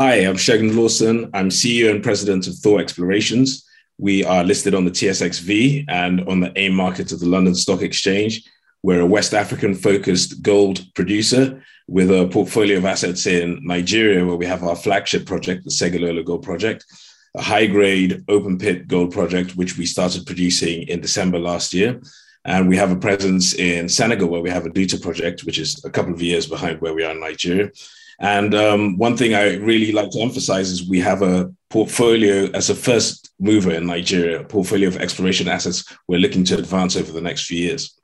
[0.00, 1.28] Hi, I'm Segun Lawson.
[1.34, 3.66] I'm CEO and president of Thor Explorations.
[3.98, 7.82] We are listed on the TSXV and on the AIM market of the London Stock
[7.82, 8.44] Exchange.
[8.84, 14.36] We're a West African focused gold producer with a portfolio of assets in Nigeria, where
[14.36, 16.84] we have our flagship project, the Segilola Gold Project,
[17.36, 22.00] a high grade open pit gold project, which we started producing in December last year.
[22.44, 25.84] And we have a presence in Senegal, where we have a Douta project, which is
[25.84, 27.72] a couple of years behind where we are in Nigeria.
[28.20, 32.68] And um, one thing I really like to emphasize is we have a portfolio as
[32.68, 37.12] a first mover in Nigeria, a portfolio of exploration assets we're looking to advance over
[37.12, 37.94] the next few years.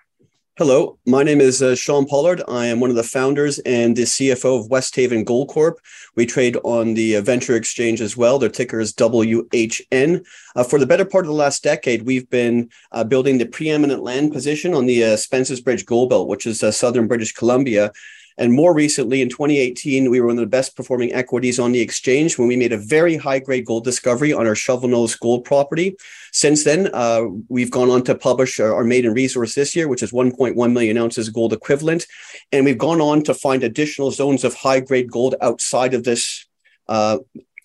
[0.56, 2.41] Hello, my name is uh, Sean Pollard.
[2.46, 5.80] I am one of the founders and the CFO of Westhaven Gold Corp.
[6.14, 8.38] We trade on the uh, Venture Exchange as well.
[8.38, 10.24] Their ticker is WHN.
[10.55, 14.05] Uh, for the better part of the last decade, we've been uh, building the preeminent
[14.05, 17.91] land position on the uh, Spences Bridge Gold Belt, which is uh, southern British Columbia.
[18.37, 21.80] And more recently, in 2018, we were one of the best performing equities on the
[21.80, 25.97] exchange when we made a very high grade gold discovery on our Shovelnose gold property.
[26.33, 30.03] Since then, uh, we've gone on to publish our, our maiden resource this year, which
[30.03, 32.06] is 1.1 million ounces gold equivalent.
[32.50, 36.47] And we've gone on to find additional zones of high grade gold outside of this
[36.89, 37.19] uh,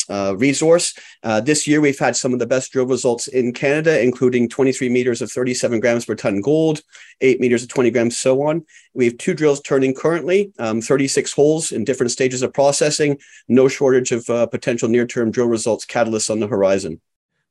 [0.09, 0.93] uh, resource.
[1.23, 4.89] Uh, this year, we've had some of the best drill results in Canada, including 23
[4.89, 6.81] meters of 37 grams per ton gold,
[7.21, 8.65] 8 meters of 20 grams, so on.
[8.93, 13.67] We have two drills turning currently, um, 36 holes in different stages of processing, no
[13.67, 16.99] shortage of uh, potential near term drill results catalysts on the horizon.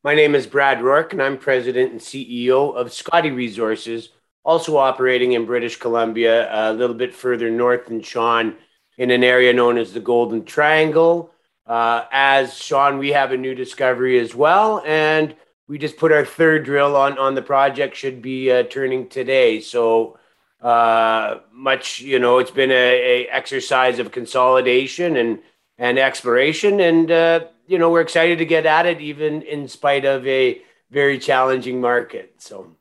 [0.05, 4.11] My name is Brad Rourke, and I'm president and CEO of Scottie Resources,
[4.45, 8.57] also operating in British Columbia, a little bit further north than Sean,
[8.97, 11.33] in an area known as the Golden Triangle.
[11.69, 15.35] Uh, as Sean, we have a new discovery as well, and
[15.69, 17.95] we just put our third drill on on the project.
[17.95, 19.61] Should be uh, turning today.
[19.61, 20.19] So
[20.63, 25.41] uh, much, you know, it's been a, a, exercise of consolidation and
[25.77, 30.07] and exploration, and uh, you know, we're excited to get at it, even in spite
[30.07, 32.35] of a very challenging market.
[32.39, 32.75] So.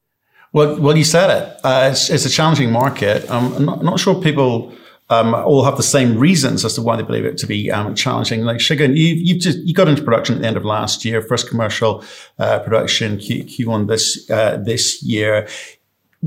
[0.54, 1.60] Well, well, you said it.
[1.64, 3.30] Uh, it's, it's, a challenging market.
[3.30, 4.74] Um, I'm not, not sure people
[5.10, 7.96] um, all have the same reasons as to why they believe it to be um,
[7.96, 8.42] challenging.
[8.42, 11.22] Like Segun, you you just you got into production at the end of last year,
[11.22, 12.04] first commercial
[12.40, 15.48] uh, production Q, Q1 this uh, this year.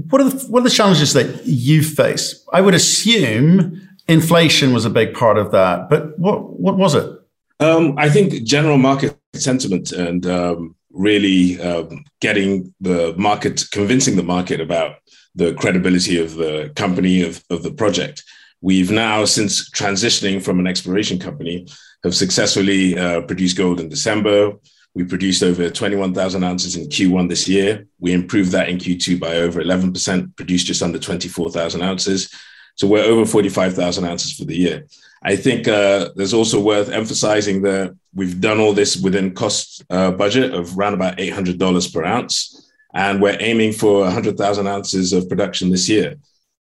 [0.09, 2.45] What are the what are the challenges that you face?
[2.53, 7.21] I would assume inflation was a big part of that, but what what was it?
[7.61, 14.23] Um, I think general market sentiment and um, really um, getting the market, convincing the
[14.23, 14.97] market about
[15.35, 18.25] the credibility of the company of, of the project.
[18.61, 21.67] We've now, since transitioning from an exploration company,
[22.05, 24.53] have successfully uh, produced gold in December.
[24.95, 27.87] We produced over 21,000 ounces in Q1 this year.
[28.01, 32.31] We improved that in Q2 by over 11%, produced just under 24,000 ounces.
[32.75, 34.87] So we're over 45,000 ounces for the year.
[35.23, 40.11] I think uh, there's also worth emphasizing that we've done all this within cost uh,
[40.11, 42.71] budget of around about $800 per ounce.
[42.95, 46.17] And we're aiming for 100,000 ounces of production this year.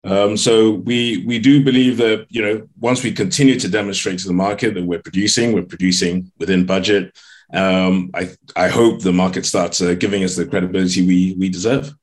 [0.03, 4.27] Um, so we we do believe that you know once we continue to demonstrate to
[4.27, 7.15] the market that we're producing, we're producing within budget.
[7.53, 11.93] Um, I I hope the market starts uh, giving us the credibility we we deserve.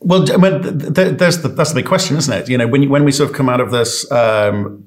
[0.00, 2.48] Well, I mean, there's the, that's the big question, isn't it?
[2.50, 4.84] You know, when when we sort of come out of this um,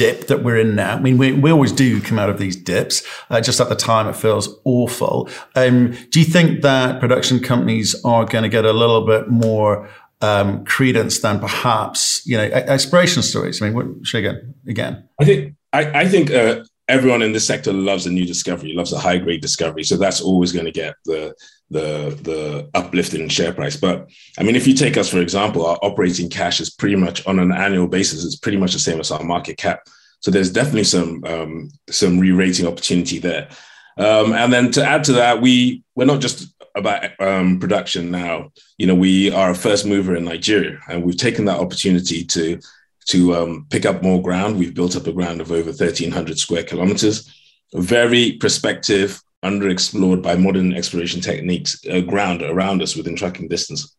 [0.00, 0.96] dip that we're in now.
[0.96, 3.02] I mean, we, we always do come out of these dips.
[3.28, 5.28] Uh, just at the time, it feels awful.
[5.54, 9.90] Um, do you think that production companies are going to get a little bit more
[10.20, 13.60] um, credence than perhaps you know exploration stories.
[13.60, 15.08] I mean, what, again, again.
[15.20, 18.92] I think I, I think uh, everyone in this sector loves a new discovery, loves
[18.92, 19.84] a high grade discovery.
[19.84, 21.34] So that's always going to get the
[21.70, 23.76] the the uplift in share price.
[23.76, 27.26] But I mean, if you take us for example, our operating cash is pretty much
[27.26, 28.24] on an annual basis.
[28.24, 29.86] It's pretty much the same as our market cap.
[30.20, 33.48] So there's definitely some um, some re-rating opportunity there.
[33.96, 38.50] Um, and then to add to that, we we're not just about um, production now,
[38.78, 42.58] you know, we are a first mover in Nigeria, and we've taken that opportunity to
[43.06, 44.58] to um, pick up more ground.
[44.58, 47.32] We've built up a ground of over 1,300 square kilometers,
[47.74, 53.96] very prospective, underexplored by modern exploration techniques, uh, ground around us within tracking distance.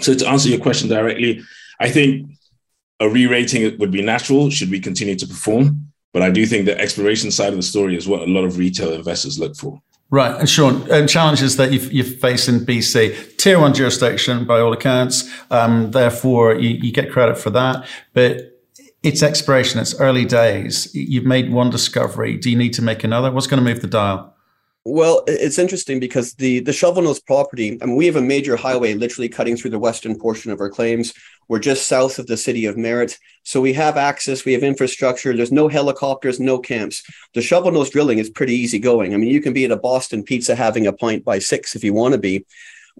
[0.00, 1.42] So to answer your question directly,
[1.80, 2.30] I think
[3.00, 5.92] a re-rating would be natural should we continue to perform.
[6.12, 8.58] But I do think the exploration side of the story is what a lot of
[8.58, 9.80] retail investors look for.
[10.12, 10.38] Right.
[10.38, 15.26] And Sean, and challenges that you've, you've in BC, tier one jurisdiction by all accounts.
[15.50, 17.88] Um, therefore, you, you get credit for that.
[18.12, 18.60] But
[19.02, 19.80] it's exploration.
[19.80, 20.94] It's early days.
[20.94, 22.36] You've made one discovery.
[22.36, 23.32] Do you need to make another?
[23.32, 24.36] What's going to move the dial?
[24.84, 28.94] Well, it's interesting because the the Shovelnose property, I mean, we have a major highway
[28.94, 31.12] literally cutting through the western portion of our claims.
[31.48, 33.16] We're just south of the city of Merritt.
[33.44, 35.36] So we have access, we have infrastructure.
[35.36, 37.04] There's no helicopters, no camps.
[37.34, 39.14] The Shovelnose drilling is pretty easy going.
[39.14, 41.84] I mean, you can be at a Boston pizza having a pint by six if
[41.84, 42.44] you want to be.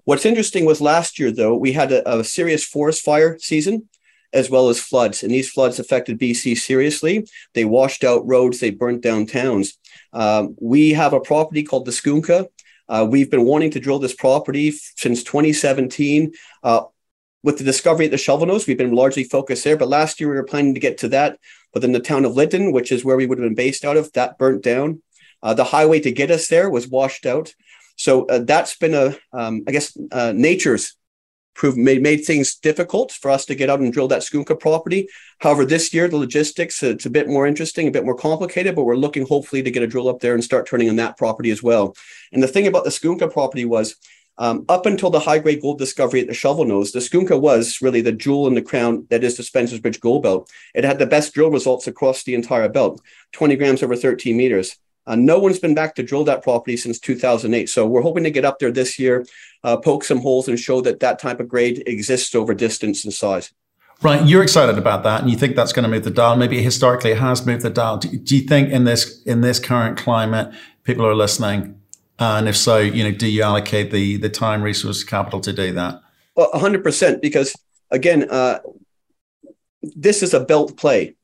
[0.05, 3.89] What's interesting was last year, though, we had a, a serious forest fire season
[4.33, 5.21] as well as floods.
[5.21, 7.27] And these floods affected BC seriously.
[7.53, 9.77] They washed out roads, they burnt down towns.
[10.13, 12.47] Um, we have a property called the Skoonka.
[12.87, 16.33] Uh, we've been wanting to drill this property since 2017.
[16.61, 16.83] Uh,
[17.43, 19.77] with the discovery at the Shovel we've been largely focused there.
[19.77, 21.37] But last year we were planning to get to that.
[21.73, 23.97] But then the town of Lytton, which is where we would have been based out
[23.97, 25.01] of, that burnt down.
[25.41, 27.53] Uh, the highway to get us there was washed out.
[27.97, 30.95] So uh, that's been a, um, I guess, uh, nature's
[31.55, 35.07] proved made, made things difficult for us to get out and drill that Skoonka property.
[35.39, 38.83] However, this year the logistics it's a bit more interesting, a bit more complicated, but
[38.83, 41.51] we're looking hopefully to get a drill up there and start turning on that property
[41.51, 41.95] as well.
[42.31, 43.95] And the thing about the Skoonka property was
[44.37, 48.01] um, up until the high grade gold discovery at the Shovelnose, the Skoonka was really
[48.01, 50.49] the jewel in the crown that is the Spences Bridge Gold Belt.
[50.73, 53.01] It had the best drill results across the entire belt,
[53.33, 54.77] 20 grams over 13 meters.
[55.05, 57.69] Uh, no one's been back to drill that property since 2008.
[57.69, 59.25] So we're hoping to get up there this year,
[59.63, 63.13] uh, poke some holes, and show that that type of grade exists over distance and
[63.13, 63.51] size.
[64.01, 66.35] Right, you're excited about that, and you think that's going to move the dial.
[66.35, 67.97] Maybe historically it has moved the dial.
[67.97, 70.53] Do, do you think in this in this current climate,
[70.83, 71.79] people are listening?
[72.19, 75.53] Uh, and if so, you know, do you allocate the the time, resource, capital to
[75.53, 76.01] do that?
[76.35, 77.55] Well, 100%, because
[77.91, 78.59] again, uh,
[79.81, 81.15] this is a belt play.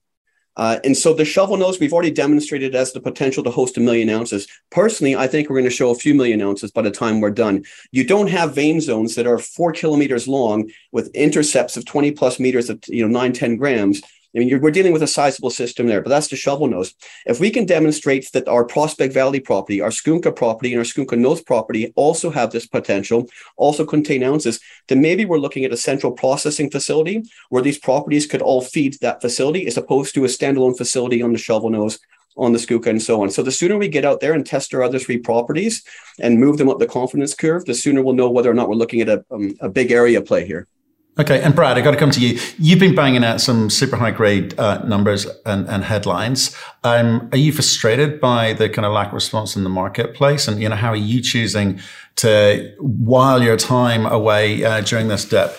[0.60, 4.10] Uh, and so the Shovelnose, we've already demonstrated as the potential to host a million
[4.10, 4.46] ounces.
[4.72, 7.32] Personally, I think we're going to show a few million ounces by the time we're
[7.32, 7.64] done.
[7.94, 12.42] You don't have vein zones that are four kilometers long with intercepts of 20 plus
[12.42, 14.02] meters of you know nine, 10 grams
[14.36, 16.94] I mean, we're dealing with a sizable system there, but that's the Shovelnose.
[17.26, 21.18] If we can demonstrate that our Prospect Valley property, our Skoonka property, and our Skoonka
[21.18, 23.28] North property also have this potential,
[23.58, 28.28] also contain ounces, then maybe we're looking at a central processing facility where these properties
[28.28, 32.00] could all feed that facility as opposed to a standalone facility on the Shovelnose
[32.38, 33.32] on the Skoonka and so on.
[33.32, 35.84] So the sooner we get out there and test our other three properties
[36.20, 38.76] and move them up the confidence curve, the sooner we'll know whether or not we're
[38.76, 40.68] looking at a, um, a big area play here.
[41.20, 42.40] Okay, and Brad, I got to come to you.
[42.58, 46.56] You've been banging out some super high grade uh, numbers and, and headlines.
[46.86, 50.48] Um, are you frustrated by the kind of lack of response in the marketplace?
[50.48, 51.82] And you know, how are you choosing
[52.18, 55.54] to while your time away uh, during this dip?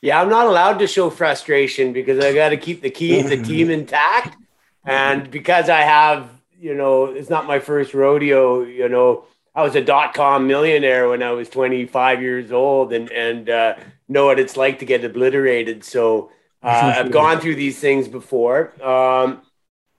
[0.00, 3.42] Yeah, I'm not allowed to show frustration because I got to keep the key, the
[3.42, 4.38] team intact,
[4.86, 8.62] and because I have, you know, it's not my first rodeo.
[8.62, 13.12] You know, I was a dot com millionaire when I was 25 years old, and
[13.12, 13.74] and uh,
[14.12, 15.84] know what it's like to get obliterated.
[15.84, 16.30] So
[16.62, 18.72] uh, I've gone through these things before.
[18.82, 19.42] Um,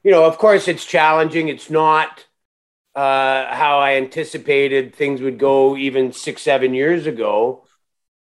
[0.04, 1.48] you know, of course, it's challenging.
[1.48, 2.26] It's not
[2.96, 7.66] uh, how I anticipated things would go even six, seven years ago.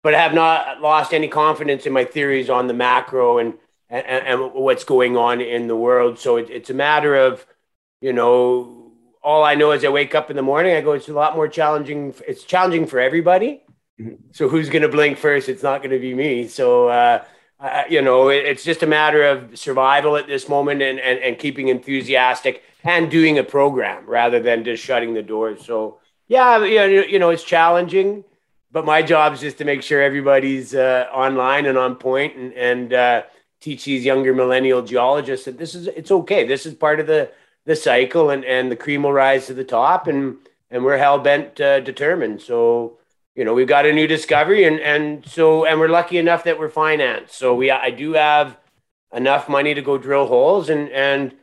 [0.03, 3.55] But I have not lost any confidence in my theories on the macro and
[3.89, 6.19] and, and what's going on in the world.
[6.19, 7.45] So it, it's a matter of,
[8.01, 8.91] you know,
[9.23, 10.75] all I know is I wake up in the morning.
[10.75, 12.13] I go, it's a lot more challenging.
[12.27, 13.63] It's challenging for everybody
[14.31, 15.49] so who's going to blink first?
[15.49, 16.47] It's not going to be me.
[16.47, 17.23] So, uh,
[17.89, 21.39] you know, it, it's just a matter of survival at this moment and, and, and
[21.39, 25.65] keeping enthusiastic and doing a program rather than just shutting the doors.
[25.65, 28.23] So, yeah, you know, it's challenging,
[28.71, 32.53] but my job is just to make sure everybody's uh, online and on point and,
[32.53, 33.23] and uh,
[33.61, 36.45] teach these younger millennial geologists that this is, it's okay.
[36.45, 37.31] This is part of the,
[37.65, 40.37] the cycle and, and the cream will rise to the top and,
[40.69, 42.41] and we're hell bent uh, determined.
[42.41, 42.99] So,
[43.37, 46.57] you know, we've got a new discovery, and and so and we're lucky enough that
[46.57, 47.35] we're financed.
[47.35, 48.57] So we I do have
[49.13, 51.33] enough money to go drill holes, and and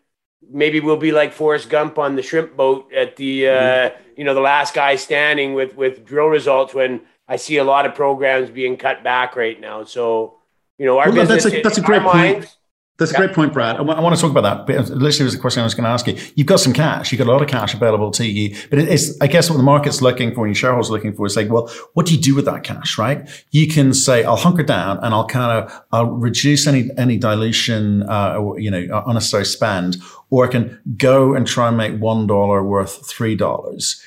[0.50, 3.96] maybe we'll be like Forrest Gump on the shrimp boat at the uh, mm-hmm.
[4.16, 7.86] you know the last guy standing with with drill results when I see a lot
[7.86, 9.84] of programs being cut back right now.
[9.84, 10.38] So
[10.78, 12.38] you know our well, business, that's a, that's a great point.
[12.40, 12.56] Minds,
[12.96, 13.74] that's a great point, Brad.
[13.74, 14.88] I want to talk about that.
[14.90, 16.16] literally, was a question I was going to ask you.
[16.36, 17.10] You've got some cash.
[17.10, 18.56] You've got a lot of cash available to you.
[18.70, 21.26] But it's, I guess, what the market's looking for and your shareholders are looking for
[21.26, 23.28] is like, well, what do you do with that cash, right?
[23.50, 28.04] You can say, I'll hunker down and I'll kind of, I'll reduce any, any dilution,
[28.04, 29.96] uh, you know, unnecessary spend,
[30.30, 34.02] or I can go and try and make $1 worth $3.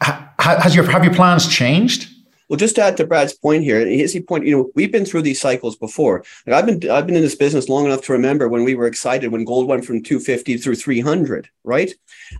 [0.00, 2.12] Has your, have your plans changed?
[2.48, 5.22] Well, just to add to Brad's point here, his point, you know, we've been through
[5.22, 6.24] these cycles before.
[6.46, 8.86] Like I've been I've been in this business long enough to remember when we were
[8.86, 11.92] excited when gold went from 250 through 300, right?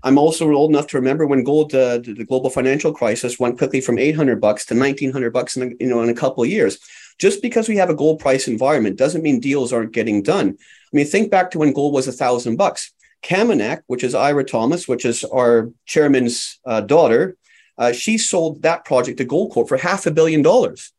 [0.03, 3.83] I'm also old enough to remember when gold, uh, the global financial crisis, went quickly
[3.83, 6.79] from 800 bucks to 1900 bucks in a, you know in a couple of years.
[7.19, 10.57] Just because we have a gold price environment doesn't mean deals aren't getting done.
[10.59, 12.93] I mean, think back to when gold was a thousand bucks.
[13.23, 17.37] Kaminak, which is Eira Thomas, which is our chairman's uh, daughter,
[17.79, 20.93] uh, she sold that project to Goldcorp for half a billion dollars.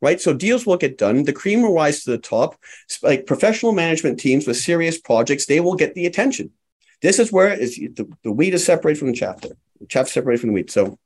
[0.00, 1.22] Right, so deals will get done.
[1.22, 2.56] The cream will rise to the top.
[3.04, 6.50] Like professional management teams with serious projects, they will get the attention.
[7.02, 9.40] This is where is the, the wheat is separated from the chaff.
[9.88, 10.70] Chaff separated from the wheat.
[10.70, 10.98] So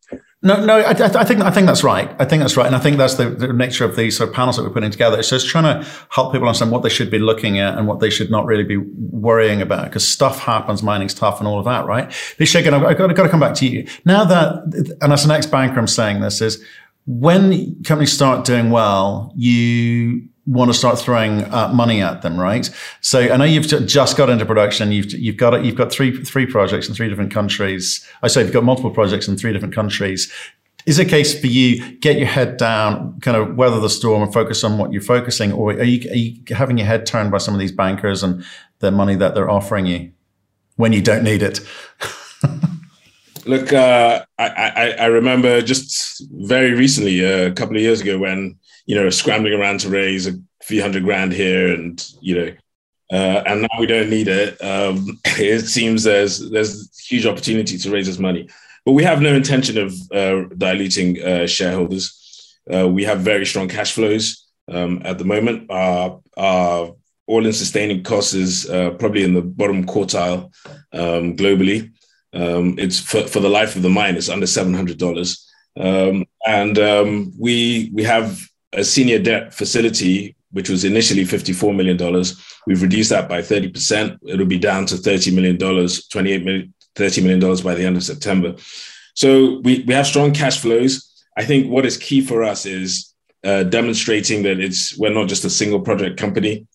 [0.42, 2.14] no, no, I, I, think I think that's right.
[2.20, 4.34] I think that's right, and I think that's the, the, nature of these sort of
[4.34, 5.18] panels that we're putting together.
[5.18, 8.00] It's just trying to help people understand what they should be looking at and what
[8.00, 11.64] they should not really be worrying about because stuff happens, mining's tough, and all of
[11.64, 12.14] that, right?
[12.38, 14.24] But I've, I've I've got to come back to you now.
[14.24, 16.62] That and as an ex banker, I'm saying this is
[17.06, 22.70] when companies start doing well, you want to start throwing uh, money at them, right?
[23.00, 24.92] So I know you've just got into production.
[24.92, 28.06] You've you've got you've got three three projects in three different countries.
[28.22, 30.32] I say you've got multiple projects in three different countries.
[30.86, 34.22] Is it a case for you get your head down, kind of weather the storm,
[34.22, 37.32] and focus on what you're focusing, or are you, are you having your head turned
[37.32, 38.44] by some of these bankers and
[38.78, 40.12] the money that they're offering you
[40.76, 41.58] when you don't need it?
[43.46, 48.18] Look, uh, I, I, I remember just very recently, uh, a couple of years ago,
[48.18, 52.52] when you know, scrambling around to raise a few hundred grand here, and you know,
[53.12, 54.62] uh, and now we don't need it.
[54.62, 58.48] Um, it seems there's there's huge opportunity to raise this money,
[58.84, 62.58] but we have no intention of uh, diluting uh, shareholders.
[62.72, 65.70] Uh, we have very strong cash flows um, at the moment.
[65.70, 66.94] Our, our
[67.26, 70.52] all-in sustaining costs is uh, probably in the bottom quartile
[70.92, 71.92] um, globally.
[72.32, 75.42] Um, it's for, for the life of the mine, it's under seven hundred dollars.
[75.78, 81.96] Um, and um, we we have a senior debt facility, which was initially $54 million.
[82.66, 84.18] We've reduced that by 30%.
[84.26, 88.54] It'll be down to $30 million, $28 million, $30 million by the end of September.
[89.14, 91.24] So we, we have strong cash flows.
[91.36, 93.12] I think what is key for us is
[93.44, 96.66] uh, demonstrating that it's we're not just a single project company.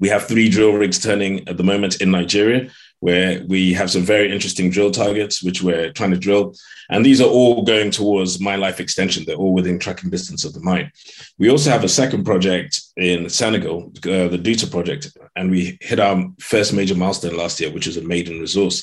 [0.00, 2.70] We have three drill rigs turning at the moment in Nigeria
[3.04, 6.54] where we have some very interesting drill targets, which we're trying to drill.
[6.88, 9.24] And these are all going towards mine life extension.
[9.26, 10.90] They're all within tracking distance of the mine.
[11.38, 16.00] We also have a second project in Senegal, uh, the Douta project, and we hit
[16.00, 18.82] our first major milestone last year, which is a maiden resource.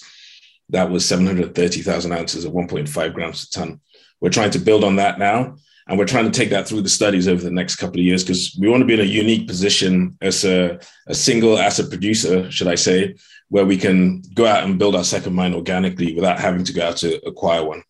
[0.70, 3.82] That was 730,000 ounces at 1.5 grams per ton.
[4.20, 5.56] We're trying to build on that now.
[5.92, 8.24] And we're trying to take that through the studies over the next couple of years
[8.24, 12.50] because we want to be in a unique position as a, a single asset producer,
[12.50, 13.16] should I say,
[13.50, 16.88] where we can go out and build our second mine organically without having to go
[16.88, 17.84] out to acquire one.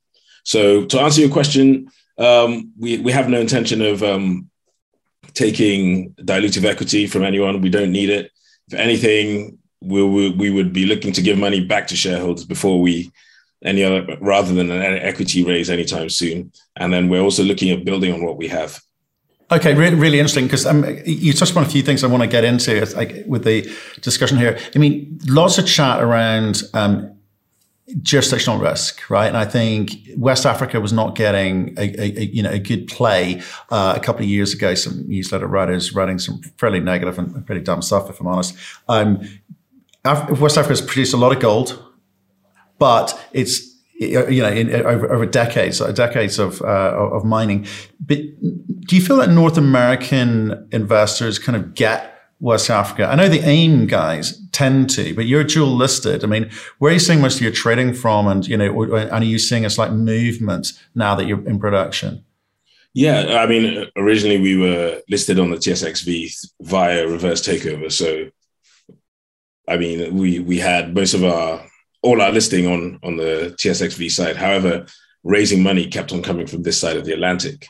[0.43, 4.50] So to answer your question, um, we, we have no intention of um,
[5.36, 7.62] taking dilutive equity from anyone.
[7.62, 8.31] We don't need it.
[8.67, 12.81] If anything, we, we, we would be looking to give money back to shareholders before
[12.81, 13.12] we
[13.63, 16.51] any other rather than an equity raise anytime soon.
[16.77, 18.82] And then we're also looking at building on what we have.
[19.51, 22.46] Okay, really, interesting because um, you touched upon a few things I want to get
[22.46, 24.58] into like, with the discussion here.
[24.74, 27.18] I mean, lots of chat around um,
[28.01, 29.27] jurisdictional risk, right?
[29.27, 32.88] And I think West Africa was not getting a, a, a you know a good
[32.88, 34.74] play uh, a couple of years ago.
[34.74, 38.56] Some newsletter writers writing some fairly negative and pretty dumb stuff, if I'm honest.
[38.88, 39.20] Um,
[40.06, 41.90] West Africa has produced a lot of gold,
[42.82, 47.68] but it's you know, in, over, over decades, decades of uh, of mining.
[48.00, 48.18] But
[48.88, 53.06] do you feel that North American investors kind of get West Africa?
[53.06, 56.24] I know the AIM guys tend to, but you're dual listed.
[56.24, 59.12] I mean, where are you seeing most of your trading from, and you know, and
[59.12, 62.26] are you seeing a slight movement now that you're in production?
[62.96, 67.92] Yeah, I mean, originally we were listed on the TSXV via reverse takeover.
[67.92, 68.32] So,
[69.68, 71.70] I mean, we we had most of our
[72.01, 74.36] all our listing on on the TSXV side.
[74.36, 74.86] However,
[75.24, 77.67] raising money kept on coming from this side of the Atlantic,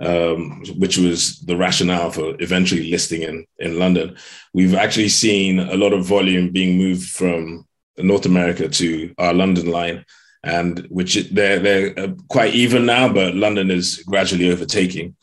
[0.00, 4.16] um, which was the rationale for eventually listing in in London.
[4.52, 7.66] We've actually seen a lot of volume being moved from
[7.98, 10.04] North America to our London line,
[10.42, 15.16] and which they're they're uh, quite even now, but London is gradually overtaking.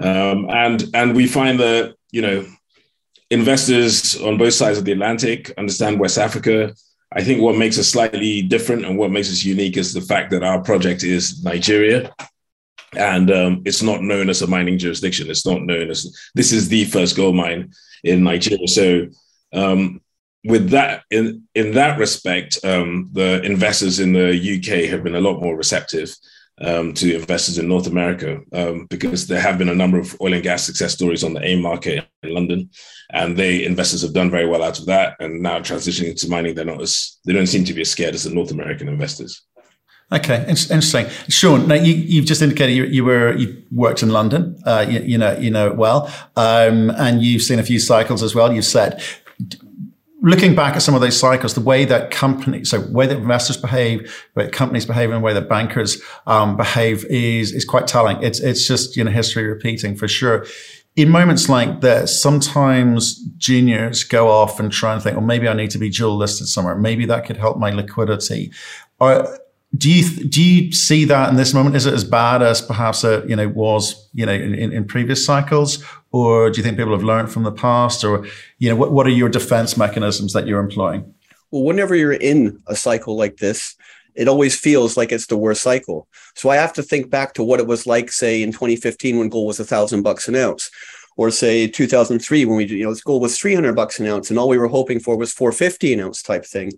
[0.00, 2.46] Um, and and we find that you know
[3.30, 6.74] investors on both sides of the Atlantic understand West Africa
[7.14, 10.30] I think what makes us slightly different and what makes us unique is the fact
[10.32, 12.12] that our project is Nigeria.
[12.96, 15.30] And um, it's not known as a mining jurisdiction.
[15.30, 18.66] It's not known as this is the first gold mine in Nigeria.
[18.68, 19.06] So,
[19.52, 20.00] um,
[20.44, 25.20] with that, in in that respect, um, the investors in the UK have been a
[25.20, 26.14] lot more receptive
[26.60, 30.34] um, to investors in North America um, because there have been a number of oil
[30.34, 32.70] and gas success stories on the AIM market in London,
[33.12, 35.16] and they investors have done very well out of that.
[35.18, 38.14] And now transitioning to mining, they're not as they don't seem to be as scared
[38.14, 39.42] as the North American investors.
[40.12, 41.06] Okay, interesting.
[41.28, 44.56] Sean, now you, have just indicated you, you, were you worked in London.
[44.64, 48.22] Uh, you, you, know you know it well, um, and you've seen a few cycles
[48.22, 48.52] as well.
[48.52, 49.02] You've said
[50.24, 53.58] looking back at some of those cycles, the way that companies, so way that investors
[53.58, 58.20] behave, way companies behave, and the way that bankers um, behave is is quite telling.
[58.22, 60.46] It's it's just you know history repeating for sure.
[60.96, 65.52] In moments like this, sometimes juniors go off and try and think, well, maybe I
[65.52, 66.76] need to be dual listed somewhere.
[66.76, 68.52] Maybe that could help my liquidity.
[69.00, 69.26] Are,
[69.76, 71.76] do you do you see that in this moment?
[71.76, 75.26] Is it as bad as perhaps it you know was you know in, in previous
[75.26, 78.24] cycles, or do you think people have learned from the past, or
[78.58, 81.12] you know what what are your defense mechanisms that you're employing?
[81.50, 83.74] Well, whenever you're in a cycle like this,
[84.14, 86.06] it always feels like it's the worst cycle.
[86.36, 89.28] So I have to think back to what it was like, say, in 2015 when
[89.28, 90.70] gold was a thousand bucks an ounce,
[91.16, 94.38] or say 2003 when we you know this gold was 300 bucks an ounce, and
[94.38, 96.70] all we were hoping for was 450 an ounce type thing.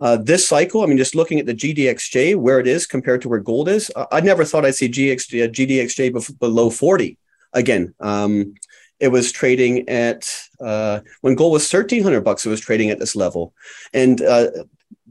[0.00, 3.28] Uh, this cycle, I mean, just looking at the GDXJ, where it is compared to
[3.28, 7.18] where gold is, I never thought I'd see uh, GDXJ below 40
[7.52, 7.94] again.
[7.98, 8.54] Um,
[8.98, 13.14] it was trading at uh, when gold was 1300 bucks it was trading at this
[13.14, 13.52] level.
[13.92, 14.50] And uh,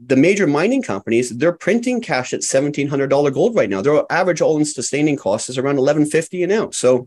[0.06, 3.82] the major mining companies they're printing cash at $1700 gold right now.
[3.82, 6.76] Their average all-in sustaining cost is around 1150 an ounce.
[6.76, 7.06] So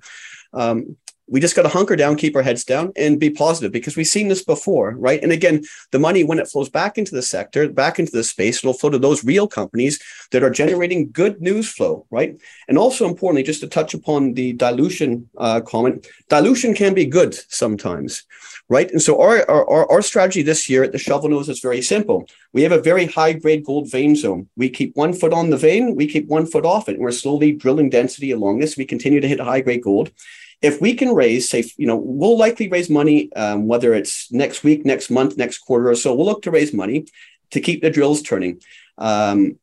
[0.54, 0.98] um,
[1.30, 4.08] we just got to hunker down, keep our heads down, and be positive because we've
[4.08, 5.22] seen this before, right?
[5.22, 8.58] And again, the money, when it flows back into the sector, back into the space,
[8.58, 12.36] it'll flow to those real companies that are generating good news flow, right?
[12.68, 17.36] And also importantly, just to touch upon the dilution uh, comment, dilution can be good
[17.52, 18.24] sometimes,
[18.68, 18.90] right?
[18.92, 22.28] And so our, our, our strategy this year at the Shovelnose is very simple.
[22.54, 24.50] We have a very high grade gold vein zone.
[24.56, 26.96] We keep one foot on the vein, we keep one foot off it.
[26.96, 28.78] and We're slowly drilling density along this.
[28.78, 30.12] We continue to hit high grade gold
[30.62, 34.64] if we can raise, say, you know, we'll likely raise money, um, whether it's next
[34.64, 37.06] week, next month, next quarter or so, we'll look to raise money
[37.52, 38.62] to keep the drills turning.
[38.98, 39.58] Um,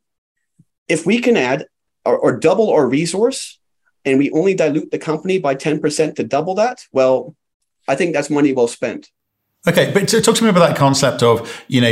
[0.89, 1.67] if we can add
[2.05, 3.59] or, or double our resource
[4.05, 7.35] and we only dilute the company by 10% to double that, well,
[7.87, 9.11] I think that's money well spent.
[9.69, 11.89] Okay, but talk to me about that concept of, you know,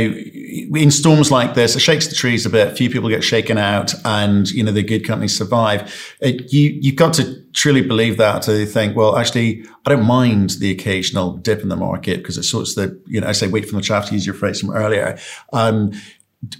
[0.79, 2.77] in storms like this, it shakes the trees a bit.
[2.77, 6.15] Few people get shaken out, and you know the good companies survive.
[6.21, 10.51] It, you you've got to truly believe that to think, well, actually, I don't mind
[10.51, 13.67] the occasional dip in the market because it sorts the, you know, I say wait
[13.67, 15.17] for the chaff to use your phrase from earlier.
[15.51, 15.91] Um,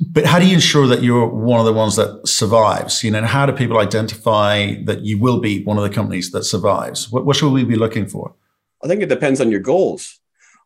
[0.02, 3.06] but how do you ensure that you're one of the ones that survives?
[3.06, 6.32] You know, and how do people identify that you will be one of the companies
[6.32, 7.10] that survives?
[7.10, 8.34] What, what should we be looking for?
[8.84, 10.20] I think it depends on your goals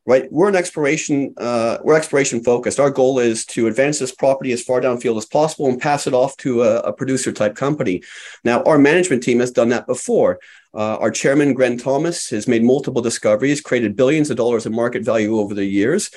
[0.05, 0.31] right?
[0.31, 2.79] We're an exploration, uh, we're exploration focused.
[2.79, 6.13] Our goal is to advance this property as far downfield as possible and pass it
[6.13, 8.01] off to a, a producer type company.
[8.43, 10.39] Now, our management team has done that before.
[10.73, 15.03] Uh, our chairman, Gren Thomas, has made multiple discoveries, created billions of dollars in market
[15.03, 16.12] value over the years.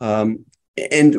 [0.00, 0.44] Um,
[0.90, 1.18] and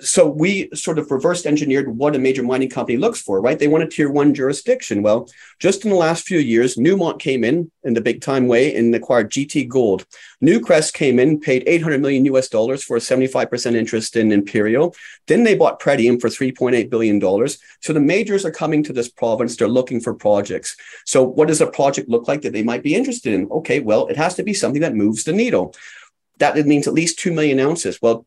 [0.00, 3.58] so we sort of reverse engineered what a major mining company looks for, right?
[3.58, 5.02] They want a tier one jurisdiction.
[5.02, 8.74] Well, just in the last few years, Newmont came in in the big time way
[8.74, 10.04] and acquired GT Gold.
[10.44, 14.94] Newcrest came in, paid 800 million US dollars for a 75% interest in Imperial.
[15.26, 17.58] Then they bought Pretium for 3.8 billion dollars.
[17.80, 19.56] So the majors are coming to this province.
[19.56, 20.76] They're looking for projects.
[21.06, 23.48] So what does a project look like that they might be interested in?
[23.50, 25.74] Okay, well, it has to be something that moves the needle.
[26.38, 28.02] That means at least 2 million ounces.
[28.02, 28.26] Well,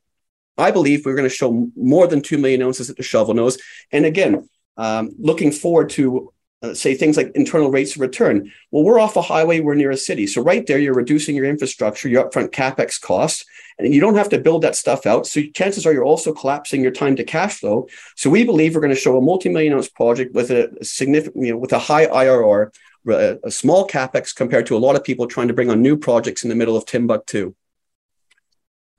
[0.59, 3.59] I believe we're going to show more than 2 million ounces at the Shovelnose.
[3.91, 8.51] And again, um, looking forward to uh, say things like internal rates of return.
[8.71, 10.27] Well, we're off a highway, we're near a city.
[10.27, 13.45] So right there, you're reducing your infrastructure, your upfront capex costs,
[13.77, 15.25] and you don't have to build that stuff out.
[15.25, 17.87] So chances are you're also collapsing your time to cash flow.
[18.17, 21.53] So we believe we're going to show a multi-million ounce project with a significant, you
[21.53, 22.73] know, with a high IRR,
[23.07, 26.43] a small capex compared to a lot of people trying to bring on new projects
[26.43, 27.55] in the middle of Timbuktu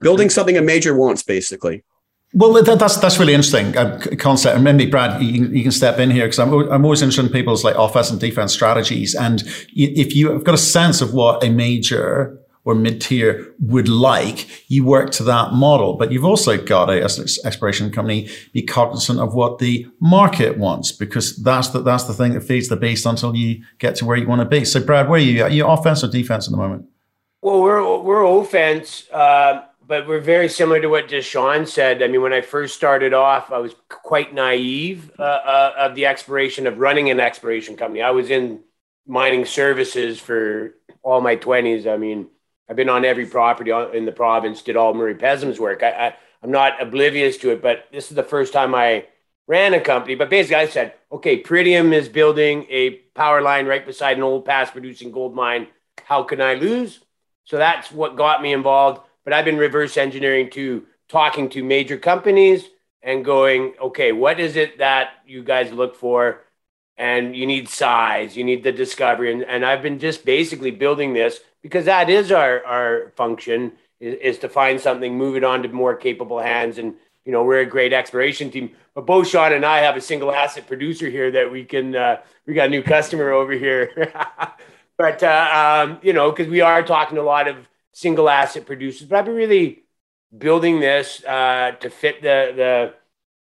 [0.01, 1.83] building something a major wants, basically.
[2.33, 4.55] Well, that, that's that's really interesting uh, concept.
[4.55, 7.31] And maybe Brad, you, you, can step in here because I'm I'm always interested in
[7.31, 9.15] people's like offense and defense strategies.
[9.15, 13.89] And if you have got a sense of what a major or mid tier would
[13.89, 15.95] like, you work to that model.
[15.95, 20.57] But you've also got to, as an exploration company, be cognizant of what the market
[20.57, 24.05] wants because that's the that's the thing that feeds the beast until you get to
[24.05, 24.63] where you want to be.
[24.63, 25.43] So, Brad, where are you?
[25.43, 26.85] Are you offense or defense at the moment?
[27.41, 29.09] Well, we're we're offense.
[29.11, 32.01] Uh, but we're very similar to what Deshaun said.
[32.01, 36.05] I mean, when I first started off, I was quite naive uh, uh, of the
[36.05, 38.01] exploration of running an exploration company.
[38.01, 38.61] I was in
[39.05, 41.87] mining services for all my twenties.
[41.87, 42.27] I mean,
[42.69, 45.83] I've been on every property in the province, did all Murray Pesham's work.
[45.83, 49.07] I, I, I'm not oblivious to it, but this is the first time I
[49.45, 50.15] ran a company.
[50.15, 54.45] But basically, I said, okay, Pretium is building a power line right beside an old
[54.45, 55.67] past producing gold mine.
[56.05, 57.01] How can I lose?
[57.43, 61.97] So that's what got me involved but I've been reverse engineering to talking to major
[61.97, 62.65] companies
[63.03, 66.41] and going, okay, what is it that you guys look for?
[66.97, 69.31] And you need size, you need the discovery.
[69.33, 74.15] And, and I've been just basically building this because that is our, our function is,
[74.21, 77.61] is to find something, move it on to more capable hands, and you know we're
[77.61, 78.71] a great exploration team.
[78.93, 81.95] But both Sean and I have a single asset producer here that we can.
[81.95, 84.11] Uh, we got a new customer over here,
[84.97, 87.55] but uh, um, you know because we are talking to a lot of
[87.93, 89.07] single asset producers.
[89.07, 89.83] But I've been really
[90.35, 92.93] building this uh, to fit the the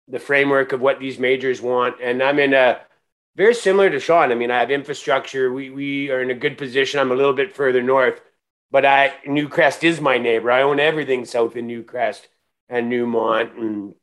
[0.07, 2.81] the framework of what these majors want, and I'm in a
[3.35, 4.31] very similar to Sean.
[4.31, 5.51] I mean, I have infrastructure.
[5.51, 6.99] We we are in a good position.
[6.99, 8.21] I'm a little bit further north,
[8.71, 10.51] but I Newcrest is my neighbor.
[10.51, 12.27] I own everything south of Newcrest
[12.69, 13.95] and Newmont, and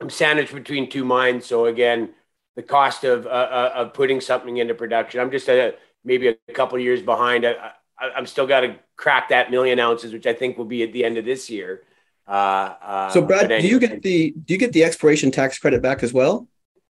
[0.00, 1.46] I'm sandwiched between two mines.
[1.46, 2.14] So again,
[2.56, 5.74] the cost of uh, uh of putting something into production, I'm just a,
[6.04, 7.46] maybe a couple years behind.
[7.46, 10.82] I, I, I'm still got to crack that million ounces, which I think will be
[10.82, 11.82] at the end of this year.
[12.26, 13.62] Uh, uh, so, Brad, anyway.
[13.62, 16.46] do you get the do you get the exploration tax credit back as well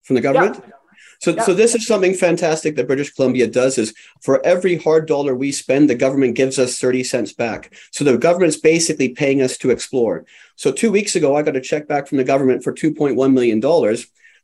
[0.02, 0.62] from the government?
[0.62, 0.74] Yeah.
[1.20, 1.44] So, yeah.
[1.44, 5.52] so this is something fantastic that British Columbia does is for every hard dollar we
[5.52, 7.72] spend, the government gives us 30 cents back.
[7.92, 10.26] So the government's basically paying us to explore.
[10.56, 13.60] So two weeks ago, I got a check back from the government for $2.1 million.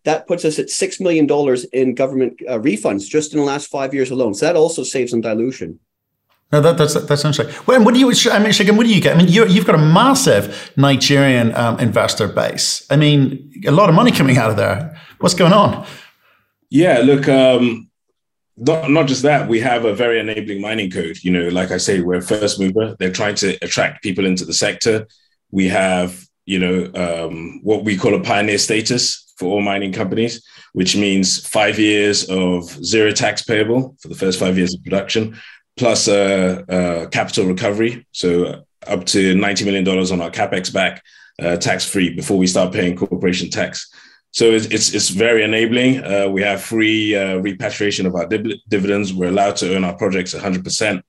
[0.04, 1.26] That puts us at $6 million
[1.72, 4.34] in government uh, refunds just in the last five years alone.
[4.34, 5.80] So that also saves on dilution.
[6.50, 7.54] No, that, that's that's interesting.
[7.66, 8.08] Well, what do you?
[8.08, 9.14] I mean, Segun, what do you get?
[9.14, 12.87] I mean, you have got a massive Nigerian um, investor base.
[12.90, 14.98] I mean, a lot of money coming out of there.
[15.20, 15.87] What's going on?
[16.70, 17.90] Yeah, look, um,
[18.56, 21.18] not, not just that, we have a very enabling mining code.
[21.22, 22.96] You know, like I say, we're a first mover.
[22.98, 25.06] They're trying to attract people into the sector.
[25.50, 30.44] We have, you know, um, what we call a pioneer status for all mining companies,
[30.72, 35.38] which means five years of zero tax payable for the first five years of production,
[35.78, 36.06] plus
[37.10, 38.06] capital recovery.
[38.12, 41.02] So up to $90 million on our capex back,
[41.40, 43.90] uh, tax free before we start paying corporation tax.
[44.30, 46.04] So it's, it's, it's very enabling.
[46.04, 49.12] Uh, we have free uh, repatriation of our div- dividends.
[49.12, 51.02] We're allowed to earn our projects 100%.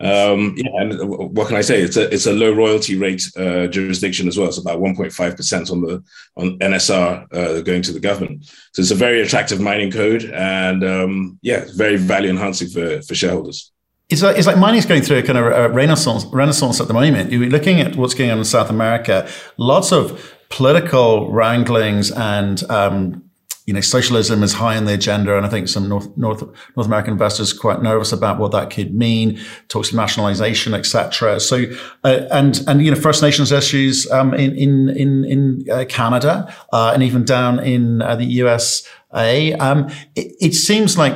[0.00, 1.82] Um, yeah, and what can I say?
[1.82, 4.46] It's a it's a low royalty rate uh, jurisdiction as well.
[4.46, 6.04] It's about 1.5 percent on the
[6.36, 8.44] on NSR uh, going to the government.
[8.74, 13.16] So it's a very attractive mining code, and um, yeah, very value enhancing for for
[13.16, 13.72] shareholders.
[14.08, 16.94] It's like, it's like mining's going through a kind of a renaissance renaissance at the
[16.94, 17.30] moment.
[17.30, 19.28] You're looking at what's going on in South America.
[19.58, 23.28] Lots of political wranglings and um,
[23.68, 26.42] you know, socialism is high on the agenda, and I think some North North
[26.74, 29.38] North American investors are quite nervous about what that could mean.
[29.68, 31.38] Talks of nationalization, etc.
[31.38, 31.64] So,
[32.02, 36.50] uh, and and you know, First Nations issues um, in in in in uh, Canada
[36.72, 39.52] uh, and even down in uh, the USA.
[39.52, 41.14] Um, it, it, seems like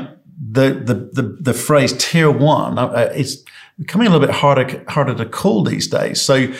[0.52, 3.44] the the the, the phrase tier one uh, is
[3.78, 6.20] becoming a little bit harder harder to call these days.
[6.20, 6.52] So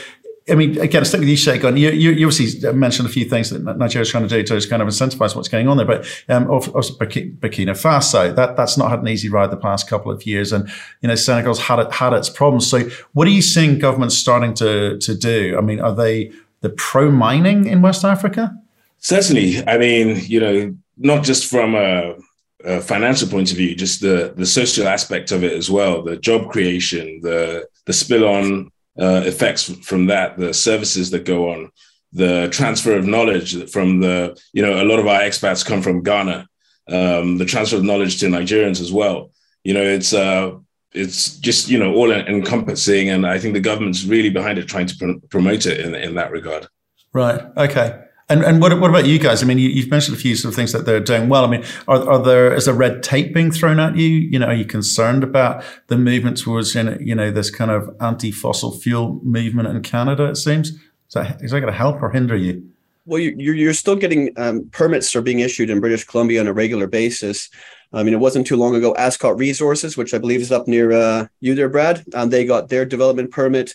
[0.51, 1.79] I mean, again, stick with you, Segun.
[1.79, 4.69] You, you, you, obviously mentioned a few things that Nigeria is trying to do to
[4.69, 5.87] kind of incentivize what's going on there.
[5.87, 10.11] But um, also Burkina Faso, that, that's not had an easy ride the past couple
[10.11, 10.53] of years.
[10.53, 10.69] And,
[11.01, 12.69] you know, Senegal's had it, had its problems.
[12.69, 15.57] So what are you seeing governments starting to, to do?
[15.57, 18.53] I mean, are they the pro mining in West Africa?
[18.99, 19.65] Certainly.
[19.69, 22.17] I mean, you know, not just from a,
[22.65, 26.17] a financial point of view, just the, the social aspect of it as well, the
[26.17, 31.71] job creation, the, the spill on uh, effects from that, the services that go on,
[32.13, 36.03] the transfer of knowledge from the, you know, a lot of our expats come from
[36.03, 36.47] Ghana,
[36.89, 39.31] um, the transfer of knowledge to Nigerians as well.
[39.65, 40.59] You know, it's, uh,
[40.93, 43.09] it's just, you know, all encompassing.
[43.09, 46.15] And I think the government's really behind it, trying to pr- promote it in, in
[46.17, 46.67] that regard.
[47.15, 47.41] Right.
[47.57, 48.05] Okay.
[48.33, 49.43] And, and what, what about you guys?
[49.43, 51.45] I mean, you, have mentioned a few sort of things that they're doing well.
[51.45, 54.09] I mean, are, are there, is there red tape being thrown at you?
[54.09, 58.79] You know, are you concerned about the movement towards, you know, this kind of anti-fossil
[58.79, 60.71] fuel movement in Canada, it seems?
[60.71, 60.81] Is
[61.13, 62.67] that, is that going to help or hinder you?
[63.05, 66.55] Well, you're, you're still getting um, permits are being issued in British Columbia on a
[66.55, 67.51] regular basis.
[67.93, 70.93] I mean, it wasn't too long ago, Ascot Resources, which I believe is up near
[70.93, 73.75] uh, you there, Brad, and they got their development permit.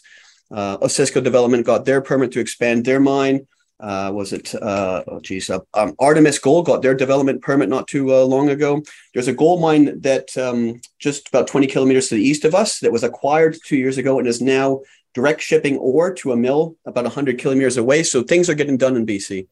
[0.49, 3.45] Uh, Development got their permit to expand their mine
[3.79, 7.87] uh, was it uh, oh geez uh, um, artemis gold got their development permit not
[7.87, 8.81] too uh, long ago.
[9.13, 12.79] There's a gold mine that um, just about 20 kilometers to the east of us
[12.79, 14.81] that was acquired two years ago and is now
[15.13, 18.03] direct shipping ore to a mill about 100 kilometers away.
[18.03, 19.47] So things are getting done in bc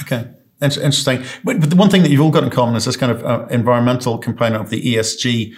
[0.00, 0.30] okay
[0.62, 1.24] interesting.
[1.44, 3.46] But, the one thing that you've all got in common is this kind of uh,
[3.50, 5.54] environmental component of the ESG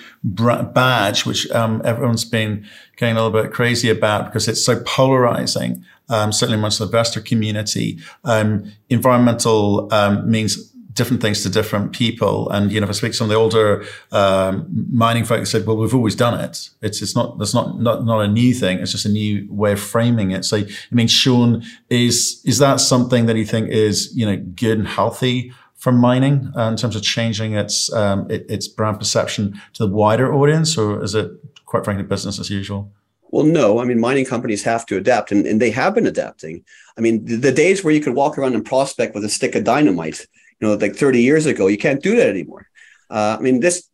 [0.75, 5.85] badge, which um, everyone's been getting a little bit crazy about because it's so polarizing
[6.09, 7.99] um, certainly amongst the investor community.
[8.25, 12.49] Um, environmental um, means different things to different people.
[12.51, 15.67] And, you know, if I speak to some of the older um, mining folks said,
[15.67, 16.71] well, we've always done it.
[16.81, 18.79] It's, it's not, that's not, not, not a new thing.
[18.79, 20.45] It's just a new way of framing it.
[20.45, 24.79] So, I mean, Sean, is, is that something that you think is, you know, good
[24.79, 29.61] and healthy for mining uh, in terms of changing its, um, it, its brand perception
[29.75, 30.79] to the wider audience?
[30.79, 31.31] Or is it
[31.67, 32.93] quite frankly business as usual?
[33.31, 33.81] Well, no.
[33.81, 36.65] I mean, mining companies have to adapt, and, and they have been adapting.
[36.97, 39.57] I mean, the, the days where you could walk around and prospect with a stick
[39.57, 40.29] of dynamite,
[40.61, 42.69] you know, like 30 years ago, you can't do that anymore.
[43.11, 43.89] Uh, I mean, this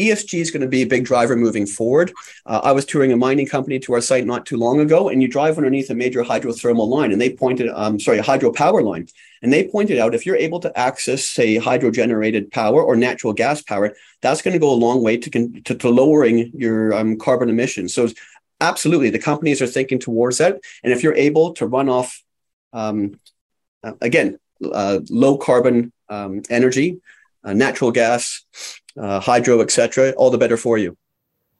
[0.00, 2.12] ESG is going to be a big driver moving forward.
[2.46, 5.20] Uh, I was touring a mining company to our site not too long ago, and
[5.20, 9.08] you drive underneath a major hydrothermal line, and they pointed, um, sorry, a hydropower line,
[9.42, 13.62] and they pointed out if you're able to access, say, hydro-generated power or natural gas
[13.62, 15.30] power, that's going to go a long way to,
[15.62, 17.92] to, to lowering your um, carbon emissions.
[17.92, 18.08] So,
[18.60, 22.22] absolutely, the companies are thinking towards that, and if you're able to run off,
[22.72, 23.20] um,
[23.82, 24.38] uh, again,
[24.72, 27.00] uh, low carbon um, energy,
[27.44, 28.44] uh, natural gas,
[28.96, 30.96] uh, hydro, etc., all the better for you.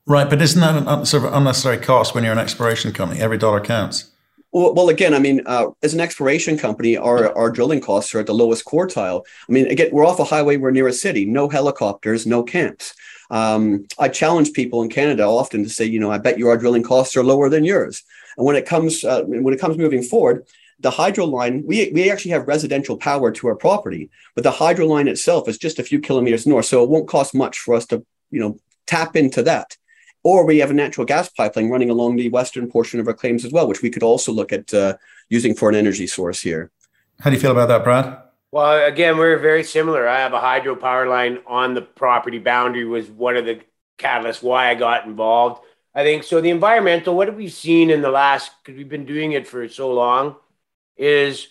[0.07, 3.21] Right, but isn't that an sort of unnecessary cost when you're an exploration company?
[3.21, 4.11] Every dollar counts.
[4.53, 8.21] Well, well again, I mean, uh, as an exploration company, our, our drilling costs are
[8.21, 9.23] at the lowest quartile.
[9.49, 12.95] I mean, again, we're off a highway, we're near a city, no helicopters, no camps.
[13.31, 16.83] Um, I challenge people in Canada often to say, you know, I bet your drilling
[16.83, 18.03] costs are lower than yours.
[18.37, 20.45] And when it comes uh, when it comes moving forward,
[20.81, 24.87] the hydro line, we, we actually have residential power to our property, but the hydro
[24.87, 26.67] line itself is just a few kilometers north.
[26.67, 29.77] So it won't cost much for us to, you know, tap into that.
[30.23, 33.45] Or we have a natural gas pipeline running along the western portion of our claims
[33.45, 34.97] as well, which we could also look at uh,
[35.29, 36.71] using for an energy source here.
[37.21, 38.19] How do you feel about that, Brad?
[38.53, 40.09] Well, again, we're very similar.
[40.09, 43.61] I have a hydro power line on the property boundary was one of the
[43.99, 45.63] catalysts why I got involved.
[45.95, 46.41] I think so.
[46.41, 48.53] The environmental, what have we seen in the last?
[48.63, 50.37] Because we've been doing it for so long
[51.01, 51.49] is,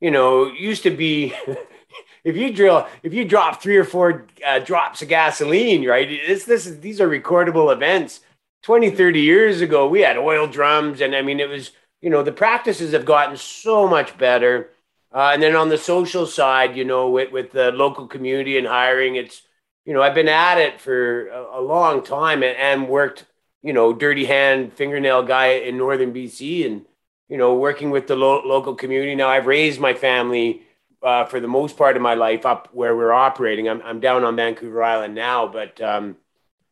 [0.00, 1.34] you know, used to be
[2.24, 6.08] if you drill, if you drop three or four uh, drops of gasoline, right?
[6.26, 8.20] This, this is, these are recordable events.
[8.62, 11.00] 20, 30 years ago, we had oil drums.
[11.00, 11.70] And I mean, it was,
[12.00, 14.70] you know, the practices have gotten so much better.
[15.12, 18.66] Uh, and then on the social side, you know, with, with the local community and
[18.66, 19.42] hiring, it's,
[19.84, 23.26] you know, I've been at it for a, a long time and, and worked,
[23.62, 26.84] you know, dirty hand fingernail guy in northern BC and,
[27.28, 29.14] you know, working with the lo- local community.
[29.14, 30.62] Now I've raised my family
[31.02, 33.68] uh, for the most part of my life up where we're operating.
[33.68, 36.16] I'm, I'm down on Vancouver Island now, but, um,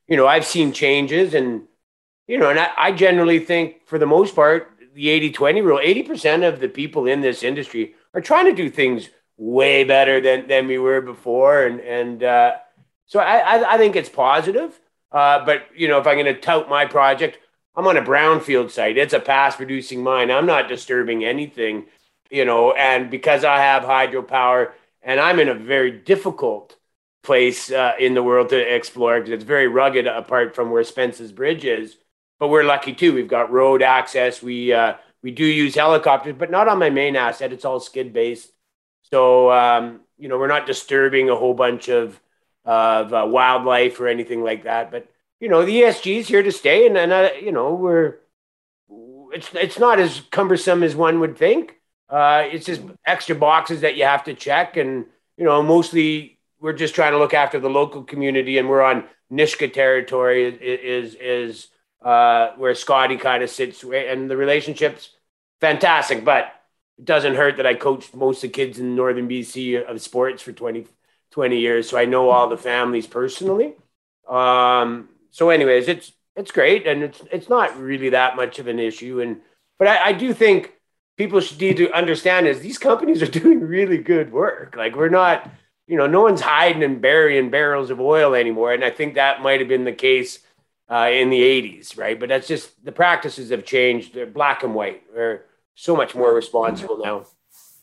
[0.09, 1.63] you know, I've seen changes and,
[2.27, 5.79] you know, and I, I generally think for the most part, the 80 20 rule,
[5.79, 10.49] 80% of the people in this industry are trying to do things way better than,
[10.49, 11.65] than we were before.
[11.65, 12.57] And, and, uh,
[13.07, 14.79] so I, I, I think it's positive.
[15.13, 17.39] Uh, but you know, if I'm going to tout my project,
[17.77, 18.97] I'm on a brownfield site.
[18.97, 20.31] It's a past producing mine.
[20.31, 21.87] I'm not disturbing anything,
[22.31, 26.77] you know, and because I have hydropower and I'm in a very difficult
[27.23, 31.35] place uh, in the world to explore because it's very rugged apart from where Spences
[31.35, 31.97] Bridge is.
[32.39, 33.13] But we're lucky too.
[33.13, 34.43] We've got road access.
[34.43, 37.53] We uh, we do use helicopters, but not on my main asset.
[37.53, 38.53] It's all skid based.
[39.11, 42.21] So um, you know, we're not disturbing a whole bunch of
[42.65, 44.91] of uh, wildlife or anything like that.
[44.91, 45.09] But
[45.41, 48.17] you know, the ESG is here to stay, and and you know, we're
[49.33, 51.77] it's it's not as cumbersome as one would think.
[52.09, 56.73] Uh, it's just extra boxes that you have to check, and you know, mostly we're
[56.73, 60.45] just trying to look after the local community, and we're on Nisga'a territory.
[60.45, 61.69] Is is, is
[62.03, 65.11] uh, where Scottie kind of sits, and the relationships
[65.61, 66.53] fantastic, but
[66.99, 70.43] it doesn't hurt that I coached most of the kids in northern BC of sports
[70.43, 70.87] for 20,
[71.31, 73.75] 20 years, so I know all the families personally.
[74.29, 78.79] Um, so, anyways, it's it's great, and it's it's not really that much of an
[78.79, 79.21] issue.
[79.21, 79.41] And
[79.79, 80.73] but I, I do think
[81.17, 84.75] people should need to understand is these companies are doing really good work.
[84.77, 85.51] Like we're not,
[85.87, 88.73] you know, no one's hiding and burying barrels of oil anymore.
[88.73, 90.41] And I think that might have been the case
[90.91, 92.19] uh, in the 80s, right?
[92.19, 94.15] But that's just the practices have changed.
[94.15, 95.03] They're black and white.
[95.15, 97.27] We're so much more responsible now.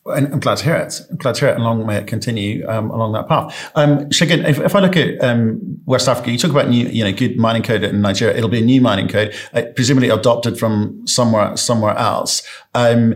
[0.06, 1.00] And I'm glad to hear it.
[1.10, 1.54] I'm glad to hear it.
[1.54, 3.70] And long may it continue um, along that path.
[3.74, 7.02] Um, Segun, if, if, I look at um, West Africa, you talk about new, you
[7.02, 8.36] know, good mining code in Nigeria.
[8.36, 12.42] It'll be a new mining code, uh, presumably adopted from somewhere somewhere else.
[12.74, 13.14] Um,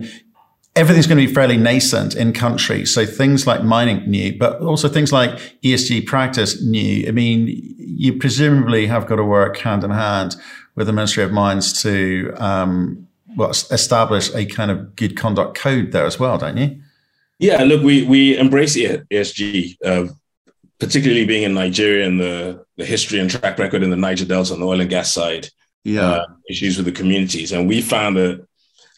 [0.77, 2.87] everything's going to be fairly nascent in country.
[2.87, 7.07] So things like mining new, but also things like ESG practice new.
[7.07, 7.49] I mean,
[7.79, 10.37] you presumably have got to work hand in hand
[10.77, 15.93] with the Ministry of Mines to um, well, establish a kind of good conduct code
[15.93, 16.81] there as well, don't you?
[17.39, 20.09] Yeah, look, we we embrace ESG, uh,
[20.81, 24.55] particularly being in Nigeria and the the history and track record in the Niger Delta
[24.55, 25.49] on the oil and gas side.
[25.85, 28.45] Yeah, uh, issues with the communities, and we found that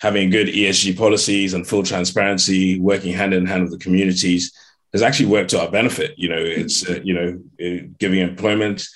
[0.01, 4.51] having good ESG policies and full transparency, working hand in hand with the communities,
[4.93, 6.19] has actually worked to our benefit.
[6.19, 8.87] You know, it's uh, you know uh, giving employment,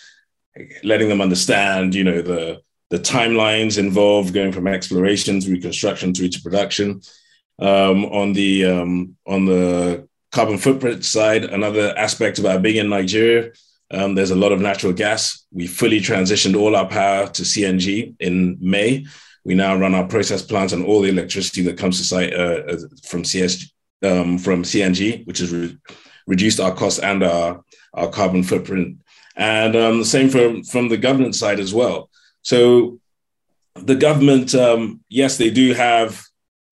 [0.83, 2.63] letting them understand, you know, the
[2.95, 7.01] the timelines involved going from exploration through construction through to production.
[7.59, 13.51] Um, on the um, on the carbon footprint side, another aspect about being in Nigeria,
[13.91, 15.45] Um, there's a lot of natural gas.
[15.53, 19.07] We fully transitioned all our power to CNG in May.
[19.45, 22.77] We now run our process plants and all the electricity that comes to site uh,
[23.11, 25.77] from CS um, from CNG, which has re-
[26.27, 28.99] reduced our costs and our, our carbon footprint.
[29.37, 32.11] And um, the same from, from the government side as well.
[32.45, 33.01] So
[33.75, 36.23] the government, um, yes, they do have,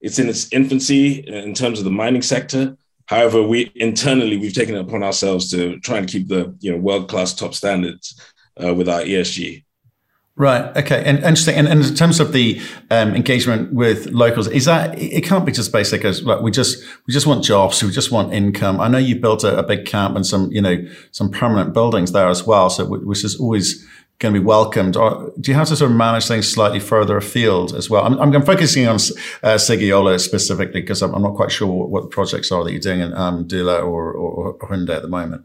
[0.00, 2.76] it's in its infancy in terms of the mining sector.
[3.06, 6.78] However, we internally, we've taken it upon ourselves to try and keep the you know,
[6.78, 8.20] world-class top standards
[8.62, 9.64] uh, with our ESG.
[10.34, 10.74] Right.
[10.78, 11.04] Okay.
[11.04, 11.56] And interesting.
[11.56, 15.52] And, and in terms of the um, engagement with locals, is that it can't be
[15.52, 18.80] just basic as like we just we just want jobs, we just want income.
[18.80, 20.78] I know you built a, a big camp and some you know
[21.10, 23.86] some permanent buildings there as well, so which is always
[24.18, 24.96] going to be welcomed.
[24.96, 28.04] Or do you have to sort of manage things slightly further afield as well?
[28.04, 28.98] I'm, I'm focusing on
[29.42, 32.80] uh, specifically because I'm, I'm, not quite sure what, what, the projects are that you're
[32.80, 35.44] doing in um, Douta or, or, or Houndé at the moment.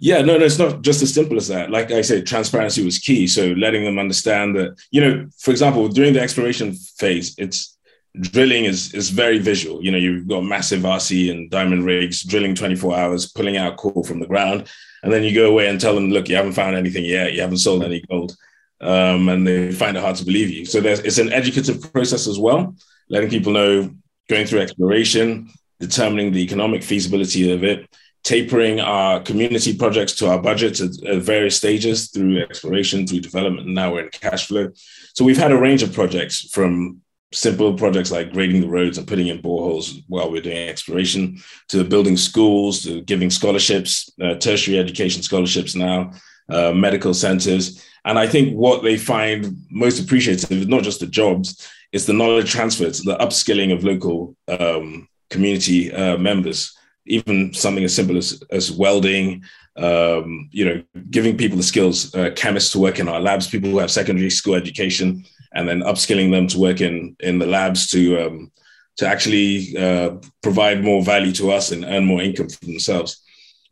[0.00, 1.70] Yeah, no, no, it's not just as simple as that.
[1.70, 3.26] Like I said, transparency was key.
[3.26, 7.73] So letting them understand that, you know, for example, during the exploration phase, it's
[8.20, 9.82] drilling is is very visual.
[9.82, 14.04] You know, you've got massive RC and diamond rigs drilling 24 hours, pulling out coal
[14.04, 14.68] from the ground.
[15.02, 17.42] And then you go away and tell them, look, you haven't found anything yet, you
[17.42, 18.36] haven't sold any gold.
[18.80, 20.64] Um, and they find it hard to believe you.
[20.64, 22.74] So it's an educative process as well,
[23.08, 23.90] letting people know
[24.28, 27.88] going through exploration, determining the economic feasibility of it,
[28.24, 33.66] tapering our community projects to our budgets at, at, various stages through exploration, through development,
[33.66, 34.70] and now we're in cash flow.
[35.14, 37.02] So we've had a range of projects from
[37.34, 41.84] simple projects like grading the roads and putting in boreholes while we're doing exploration to
[41.84, 46.12] building schools, to giving scholarships, uh, tertiary education scholarships now,
[46.48, 47.84] uh, medical centers.
[48.04, 52.12] And I think what they find most appreciative is not just the jobs, it's the
[52.12, 58.16] knowledge transfer, it's the upskilling of local um, community uh, members even something as simple
[58.16, 59.42] as, as welding,
[59.76, 63.70] um, you know, giving people the skills, uh, chemists to work in our labs, people
[63.70, 67.88] who have secondary school education, and then upskilling them to work in in the labs
[67.90, 68.52] to um,
[68.96, 73.22] to actually uh, provide more value to us and earn more income for themselves.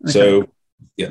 [0.05, 0.13] Okay.
[0.13, 0.49] So,
[0.97, 1.11] yeah.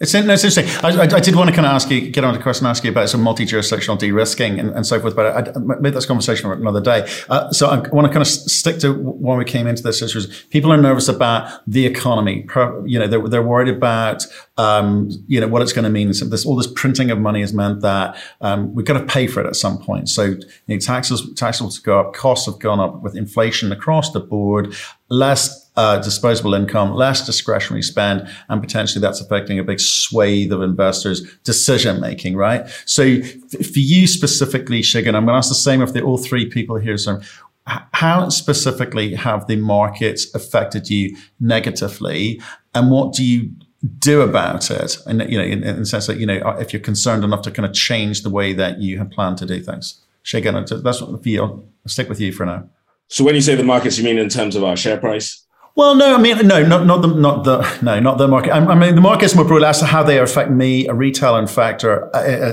[0.00, 0.66] It's, it's interesting.
[0.84, 2.84] I, I, I, did want to kind of ask you, get on to question, ask
[2.84, 6.48] you about some multi-jurisdictional de-risking and, and so forth, but I, I made this conversation
[6.52, 7.10] another day.
[7.28, 10.14] Uh, so I want to kind of stick to when we came into this, which
[10.14, 12.46] was people are nervous about the economy.
[12.86, 14.24] You know, they're, they're worried about,
[14.56, 16.14] um, you know, what it's going to mean.
[16.14, 19.26] So this, all this printing of money has meant that um, we've got to pay
[19.26, 20.08] for it at some point.
[20.08, 24.12] So you know, taxes, taxes will go up, costs have gone up with inflation across
[24.12, 24.76] the board,
[25.08, 30.60] less uh, disposable income, less discretionary spend, and potentially that's affecting a big swathe of
[30.60, 32.68] investors' decision making, right?
[32.84, 36.18] So f- for you specifically, Segun, I'm going to ask the same of the all
[36.18, 36.98] three people here.
[36.98, 37.20] So
[37.64, 42.42] how specifically have the markets affected you negatively,
[42.74, 43.52] and what do you
[44.00, 44.98] do about it?
[45.06, 47.52] And you know, in, in the sense that you know, if you're concerned enough to
[47.52, 51.22] kind of change the way that you have planned to do things, Segun, that's what
[51.22, 51.40] for you.
[51.44, 52.68] I'll stick with you for now.
[53.06, 55.44] So when you say the markets, you mean in terms of our share price?
[55.78, 58.52] Well, no, I mean, no, not not the not the no, not the market.
[58.52, 62.10] I, mean, the market's more broad as to how they affect me, a retail investor.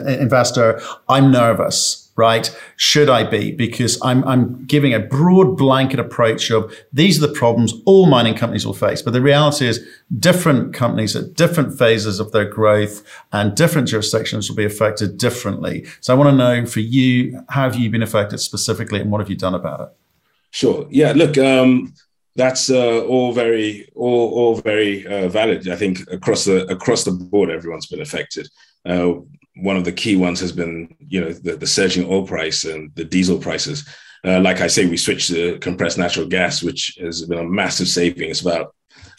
[0.07, 0.79] investor.
[1.09, 2.55] I'm nervous, right?
[2.75, 3.51] Should I be?
[3.51, 8.35] Because I'm I'm giving a broad blanket approach of these are the problems all mining
[8.35, 9.01] companies will face.
[9.01, 9.83] But the reality is,
[10.19, 15.87] different companies at different phases of their growth and different jurisdictions will be affected differently.
[15.99, 19.19] So I want to know for you, how have you been affected specifically, and what
[19.19, 19.89] have you done about it?
[20.51, 20.85] Sure.
[20.91, 21.13] Yeah.
[21.13, 21.39] Look.
[21.39, 21.91] Um,
[22.35, 25.69] that's uh, all very all, all very uh, valid.
[25.69, 28.49] I think across the across the board, everyone's been affected.
[28.85, 29.13] Uh,
[29.57, 32.93] one of the key ones has been, you know, the, the surging oil price and
[32.95, 33.87] the diesel prices.
[34.25, 37.87] Uh, like I say, we switched to compressed natural gas, which has been a massive
[37.87, 38.29] saving.
[38.29, 38.75] It's about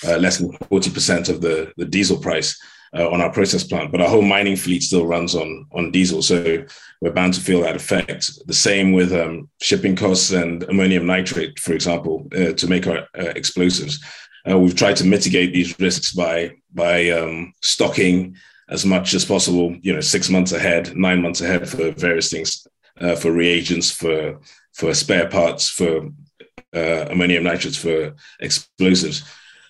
[0.06, 2.60] uh, less than forty percent of the the diesel price
[2.96, 6.22] uh, on our process plant, but our whole mining fleet still runs on on diesel.
[6.22, 6.64] So
[7.00, 8.30] we're bound to feel that effect.
[8.46, 13.00] The same with um, shipping costs and ammonium nitrate, for example, uh, to make our
[13.18, 14.02] uh, explosives.
[14.48, 18.36] Uh, we've tried to mitigate these risks by by um, stocking
[18.68, 19.76] as much as possible.
[19.82, 22.66] You know, six months ahead, nine months ahead for various things,
[23.00, 24.40] uh, for reagents, for
[24.72, 26.10] for spare parts, for
[26.74, 29.24] uh, ammonium nitrates, for explosives.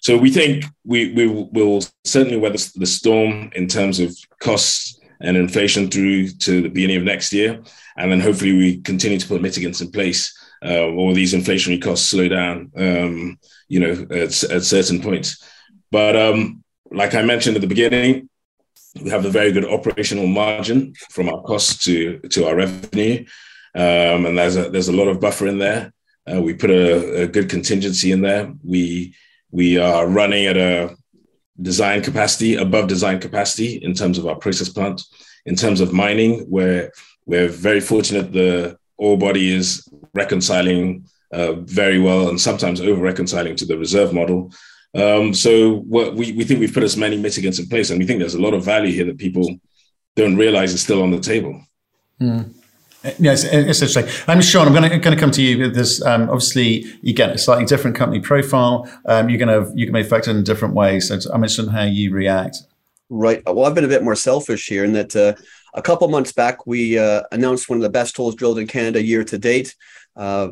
[0.06, 5.36] So we think we, we will certainly weather the storm in terms of costs and
[5.36, 7.60] inflation through to the beginning of next year.
[7.96, 10.32] And then hopefully we continue to put mitigants in place
[10.64, 13.36] uh, or these inflationary costs slow down, um,
[13.66, 15.42] you know, at, at, certain points.
[15.90, 18.28] But um, like I mentioned at the beginning,
[19.02, 23.24] we have a very good operational margin from our costs to, to our revenue.
[23.74, 25.92] Um, and there's a, there's a lot of buffer in there.
[26.32, 28.52] Uh, we put a, a, good contingency in there.
[28.62, 29.14] We
[29.50, 30.96] we are running at a
[31.60, 35.02] design capacity, above design capacity in terms of our process plant.
[35.46, 36.90] In terms of mining, where
[37.24, 43.54] we're very fortunate the ore body is reconciling uh, very well and sometimes over reconciling
[43.56, 44.52] to the reserve model.
[44.94, 48.06] Um, so what we, we think we've put as many mitigants in place, and we
[48.06, 49.56] think there's a lot of value here that people
[50.16, 51.62] don't realize is still on the table.
[52.20, 52.55] Mm.
[53.18, 54.06] Yes, it's interesting.
[54.26, 54.66] I'm Sean.
[54.66, 56.02] I'm going to, going to come to you this.
[56.04, 58.90] Um, obviously, you get a slightly different company profile.
[59.06, 61.08] Um, you're going to you can be affected in different ways.
[61.08, 62.58] So I'm interested in how you react.
[63.08, 63.42] Right.
[63.46, 65.34] Well, I've been a bit more selfish here in that uh,
[65.74, 69.02] a couple months back we uh, announced one of the best holes drilled in Canada
[69.02, 69.76] year to date.
[70.16, 70.48] Uh,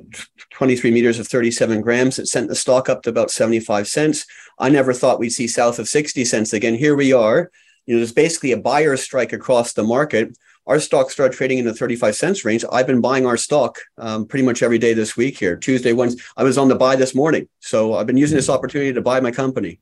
[0.50, 2.18] 23 meters of 37 grams.
[2.18, 4.26] It sent the stock up to about 75 cents.
[4.58, 6.74] I never thought we'd see south of 60 cents again.
[6.74, 7.50] Here we are.
[7.86, 10.36] You know, there's basically a buyer strike across the market
[10.66, 12.64] our stock started trading in the 35 cents range.
[12.72, 15.56] I've been buying our stock um, pretty much every day this week here.
[15.56, 17.48] Tuesday, Wednesday, I was on the buy this morning.
[17.60, 19.80] So I've been using this opportunity to buy my company.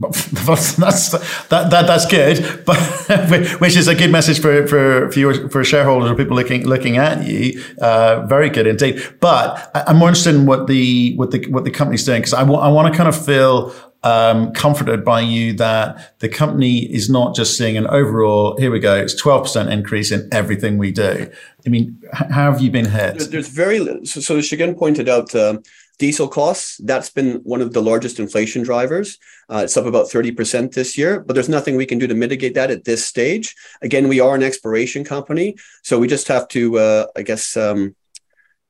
[0.00, 5.50] that's, that, that that's good, but which is a good message for for for, your,
[5.50, 7.62] for shareholders or people looking looking at you.
[7.82, 9.02] Uh, very good indeed.
[9.20, 12.44] But I'm more interested in what the what the what the company's doing because I
[12.44, 17.10] want I want to kind of feel um, comforted by you that the company is
[17.10, 21.30] not just seeing an overall, here we go, it's 12% increase in everything we do.
[21.66, 23.30] I mean, how have you been hit?
[23.30, 25.62] There's very, so, so Segun pointed out um,
[25.98, 26.78] diesel costs.
[26.78, 29.18] That's been one of the largest inflation drivers.
[29.50, 32.54] Uh, it's up about 30% this year, but there's nothing we can do to mitigate
[32.54, 33.54] that at this stage.
[33.82, 35.56] Again, we are an exploration company.
[35.82, 37.94] So we just have to, uh, I guess, um,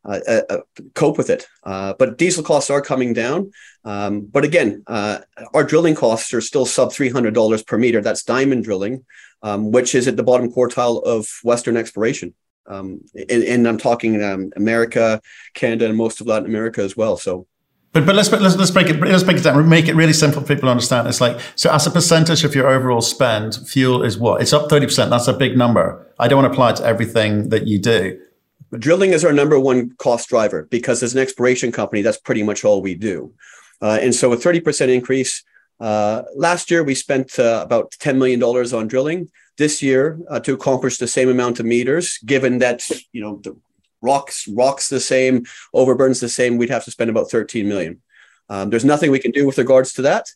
[0.04, 0.60] uh, uh, uh,
[0.94, 1.46] cope with it.
[1.62, 3.50] Uh, but diesel costs are coming down.
[3.84, 5.18] Um, but again, uh,
[5.54, 8.00] our drilling costs are still sub $300 per meter.
[8.00, 9.04] That's diamond drilling,
[9.42, 12.34] um, which is at the bottom quartile of Western exploration.
[12.66, 15.20] Um, and, and, I'm talking um, America,
[15.54, 17.16] Canada, and most of Latin America as well.
[17.16, 17.46] So
[17.92, 19.68] but but let's let's let's break it let's break it down.
[19.68, 21.08] Make it really simple for people to understand.
[21.08, 24.40] It's like so as a percentage of your overall spend, fuel is what?
[24.40, 25.10] It's up thirty percent.
[25.10, 26.06] That's a big number.
[26.16, 28.20] I don't want to apply it to everything that you do.
[28.78, 32.64] Drilling is our number one cost driver because as an exploration company, that's pretty much
[32.64, 33.32] all we do.
[33.82, 35.42] Uh, and so a 30% increase.
[35.80, 39.30] Uh, last year, we spent uh, about $10 million on drilling.
[39.56, 43.56] This year, uh, to accomplish the same amount of meters, given that, you know, the
[44.00, 45.44] rocks, rocks the same,
[45.74, 48.00] overburden's the same, we'd have to spend about 13 million.
[48.48, 50.26] Um, there's nothing we can do with regards to that.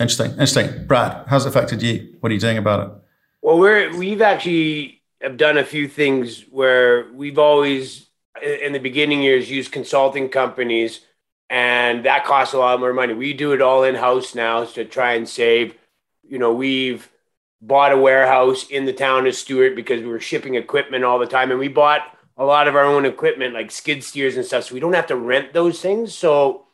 [0.00, 0.32] Interesting.
[0.32, 0.86] Interesting.
[0.86, 2.16] Brad, how's it affected you?
[2.20, 2.92] What are you doing about it?
[3.40, 4.95] Well, we're, we've actually
[5.26, 8.06] have done a few things where we've always
[8.40, 11.00] in the beginning years used consulting companies
[11.50, 13.12] and that costs a lot more money.
[13.12, 15.74] We do it all in house now to try and save.
[16.22, 17.10] You know, we've
[17.60, 21.26] bought a warehouse in the town of Stewart because we were shipping equipment all the
[21.26, 22.02] time and we bought
[22.36, 25.08] a lot of our own equipment like skid steers and stuff so we don't have
[25.08, 26.14] to rent those things.
[26.14, 26.66] So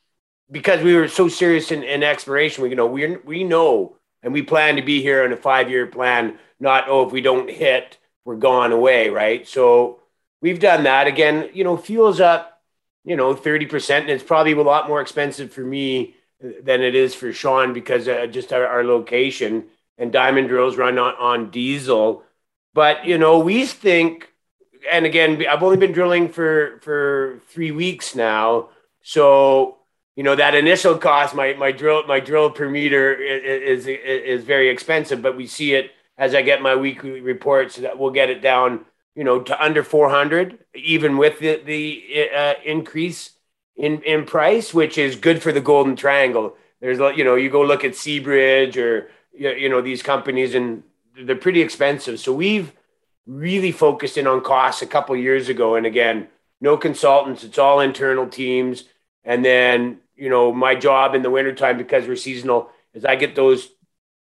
[0.51, 4.35] because we were so serious in, in exploration, we you know we we know and
[4.35, 7.97] we plan to be here on a 5-year plan, not oh if we don't hit
[8.25, 9.47] were gone away, right?
[9.47, 10.01] So
[10.41, 11.07] we've done that.
[11.07, 12.61] Again, you know, fuel's up,
[13.05, 16.15] you know, 30%, and it's probably a lot more expensive for me
[16.63, 19.65] than it is for Sean because uh, just our, our, location
[19.97, 22.25] and diamond drills run on, on diesel.
[22.75, 24.29] But, you know, we think,
[24.91, 28.71] and again, I've only been drilling for, for three weeks now.
[29.03, 29.79] So,
[30.17, 34.01] you know, that initial cost, my, my drill, my drill per meter is, is,
[34.41, 35.93] is very expensive, but we see it
[36.23, 38.85] as I get my weekly reports that we'll get it down,
[39.17, 43.31] you know, to under 400, even with the, the uh, increase
[43.75, 46.55] in, in price, which is good for the Golden Triangle.
[46.81, 50.85] There's, you know, you go look at Seabridge or, you know, these companies and
[51.21, 52.21] they're pretty expensive.
[52.21, 52.73] So we've
[53.27, 55.75] really focused in on costs a couple years ago.
[55.75, 56.29] And again,
[56.61, 58.85] no consultants, it's all internal teams.
[59.25, 63.35] And then, you know, my job in the wintertime, because we're seasonal, is I get
[63.35, 63.71] those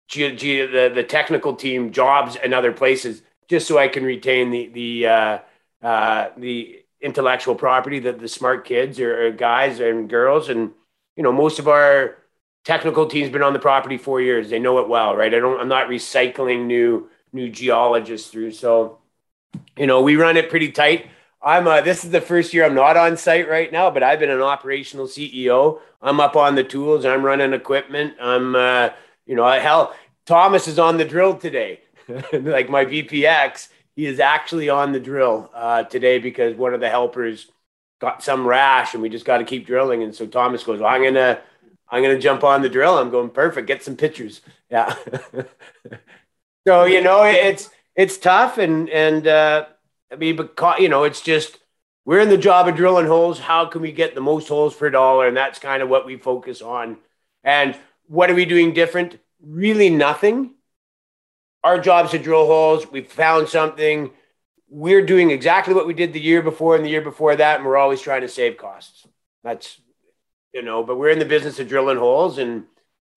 [0.08, 4.50] G, G, the, the technical team jobs and other places just so I can retain
[4.50, 5.38] the the uh,
[5.82, 10.70] uh, the intellectual property that the smart kids or, or, guys and girls and
[11.16, 12.16] you know most of our
[12.64, 14.50] technical team's been on the property four years.
[14.50, 15.34] They know it well right?
[15.34, 18.52] I don't I'm not recycling new new geologists through.
[18.52, 18.98] So
[19.76, 21.08] you know we run it pretty tight.
[21.42, 24.20] I'm uh, this is the first year I'm not on site right now but I've
[24.20, 27.04] been an operational CEO I'm up on the tools.
[27.04, 28.14] I'm running equipment.
[28.20, 28.90] I'm uh,
[29.26, 29.94] you know, hell,
[30.26, 31.80] Thomas is on the drill today.
[32.32, 36.88] like my VPX, he is actually on the drill uh, today because one of the
[36.88, 37.50] helpers
[38.00, 40.02] got some rash, and we just got to keep drilling.
[40.02, 41.40] And so Thomas goes, well, "I'm gonna,
[41.90, 44.40] I'm gonna jump on the drill." I'm going, "Perfect, get some pictures."
[44.72, 44.96] Yeah.
[46.66, 49.66] so you know, it's it's tough, and and uh,
[50.10, 51.58] I mean, but you know, it's just
[52.04, 53.38] we're in the job of drilling holes.
[53.38, 55.26] How can we get the most holes per dollar?
[55.28, 56.98] And that's kind of what we focus on.
[57.44, 57.76] And
[58.12, 59.18] what are we doing different?
[59.42, 60.54] really nothing.
[61.64, 62.90] Our job is to drill holes.
[62.90, 64.10] We've found something.
[64.68, 67.66] We're doing exactly what we did the year before and the year before that, and
[67.66, 69.06] we're always trying to save costs.
[69.44, 69.80] That's
[70.52, 72.64] you know, but we're in the business of drilling holes and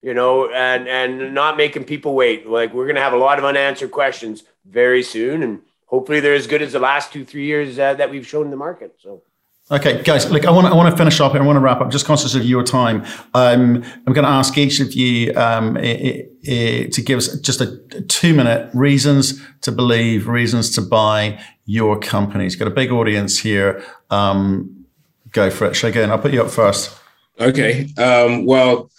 [0.02, 2.48] you know, and and not making people wait.
[2.48, 6.48] Like we're gonna have a lot of unanswered questions very soon, and hopefully they're as
[6.48, 8.96] good as the last two three years uh, that we've shown the market.
[9.00, 9.24] So.
[9.72, 11.60] Okay, guys, look, I want to, I want to finish up and I want to
[11.60, 11.90] wrap up.
[11.90, 13.04] Just conscious of your time,
[13.34, 18.36] um, I'm going to ask each of you um, to give us just a two
[18.36, 22.56] minute reasons to believe, reasons to buy your companies.
[22.56, 23.84] Got a big audience here.
[24.12, 24.86] Um,
[25.32, 26.10] go for it, Segun.
[26.10, 26.96] I'll put you up first.
[27.40, 27.88] Okay.
[27.98, 28.92] Um, well,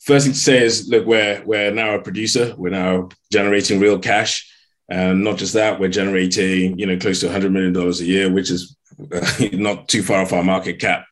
[0.00, 2.54] first thing to say is, look, we're we're now a producer.
[2.56, 4.50] We're now generating real cash.
[4.88, 8.50] And not just that, we're generating, you know, close to $100 million a year, which
[8.50, 8.76] is
[9.52, 11.06] not too far off our market cap.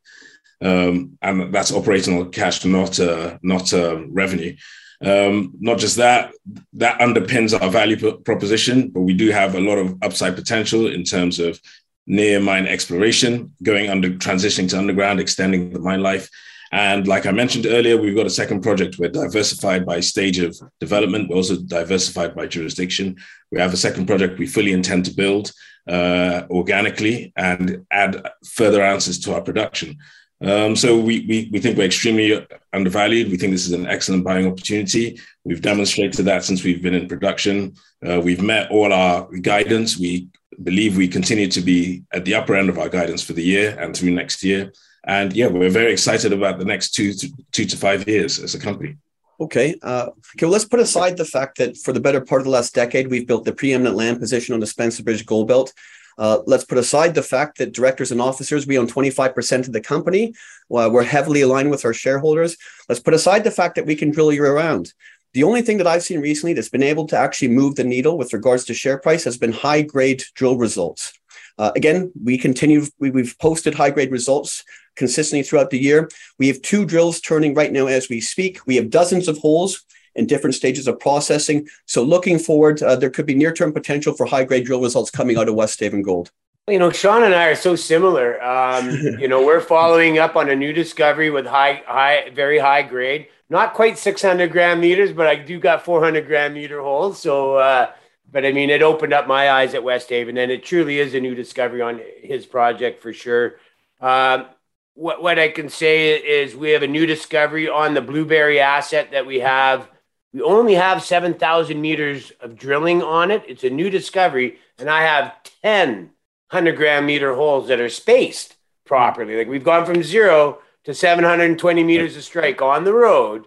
[0.60, 4.56] Um, and that's operational cash, not uh, not uh, revenue.
[5.04, 6.32] Um, not just that,
[6.74, 11.02] that underpins our value proposition, but we do have a lot of upside potential in
[11.02, 11.60] terms of
[12.06, 16.28] near mine exploration, going under, transitioning to underground, extending the mine life.
[16.70, 18.96] And like I mentioned earlier, we've got a second project.
[18.98, 21.28] We're diversified by stage of development.
[21.28, 23.16] We're also diversified by jurisdiction.
[23.50, 25.52] We have a second project we fully intend to build
[25.88, 29.98] uh, organically and add further ounces to our production.
[30.42, 33.30] Um, so we, we, we think we're extremely undervalued.
[33.30, 35.20] We think this is an excellent buying opportunity.
[35.44, 37.74] We've demonstrated that since we've been in production.
[38.04, 39.98] Uh, we've met all our guidance.
[39.98, 40.28] We
[40.62, 43.76] believe we continue to be at the upper end of our guidance for the year
[43.78, 44.72] and through next year.
[45.04, 48.54] And yeah, we're very excited about the next two to, two to five years as
[48.54, 48.96] a company.
[49.42, 49.74] Okay.
[49.82, 50.46] Uh, okay.
[50.46, 53.08] Well, let's put aside the fact that for the better part of the last decade,
[53.08, 55.72] we've built the preeminent land position on the Spences Bridge Gold Belt.
[56.16, 59.80] Uh, let's put aside the fact that directors and officers, we own 25% of the
[59.80, 60.32] company.
[60.72, 62.56] Uh, we're heavily aligned with our shareholders.
[62.88, 64.92] Let's put aside the fact that we can drill year round.
[65.34, 68.18] The only thing that I've seen recently that's been able to actually move the needle
[68.18, 71.14] with regards to share price has been high grade drill results.
[71.58, 74.64] Uh, again, we continue, we, have posted high grade results
[74.96, 76.08] consistently throughout the year.
[76.38, 78.58] We have two drills turning right now as we speak.
[78.66, 79.84] We have dozens of holes
[80.14, 81.66] in different stages of processing.
[81.86, 85.48] So looking forward, uh, there could be near-term potential for high-grade drill results coming out
[85.48, 86.30] of Westhaven Gold.
[86.68, 88.42] You know, Sean and I are so similar.
[88.42, 92.82] Um, you know, we're following up on a new discovery with high, high, very high
[92.82, 93.28] grade.
[93.50, 97.20] Not quite 600 gram meters, but I do got 400 gram meter holes.
[97.20, 97.92] So, uh,
[98.32, 101.20] but I mean, it opened up my eyes at Westhaven, and it truly is a
[101.20, 103.56] new discovery on his project for sure.
[104.00, 104.46] Um,
[104.94, 109.10] what what I can say is we have a new discovery on the Blueberry asset
[109.12, 109.88] that we have.
[110.32, 113.44] We only have 7,000 meters of drilling on it.
[113.46, 116.10] It's a new discovery, and I have 10
[116.50, 119.36] 100 gram meter holes that are spaced properly.
[119.36, 123.46] Like we've gone from zero to 720 meters of strike on the road,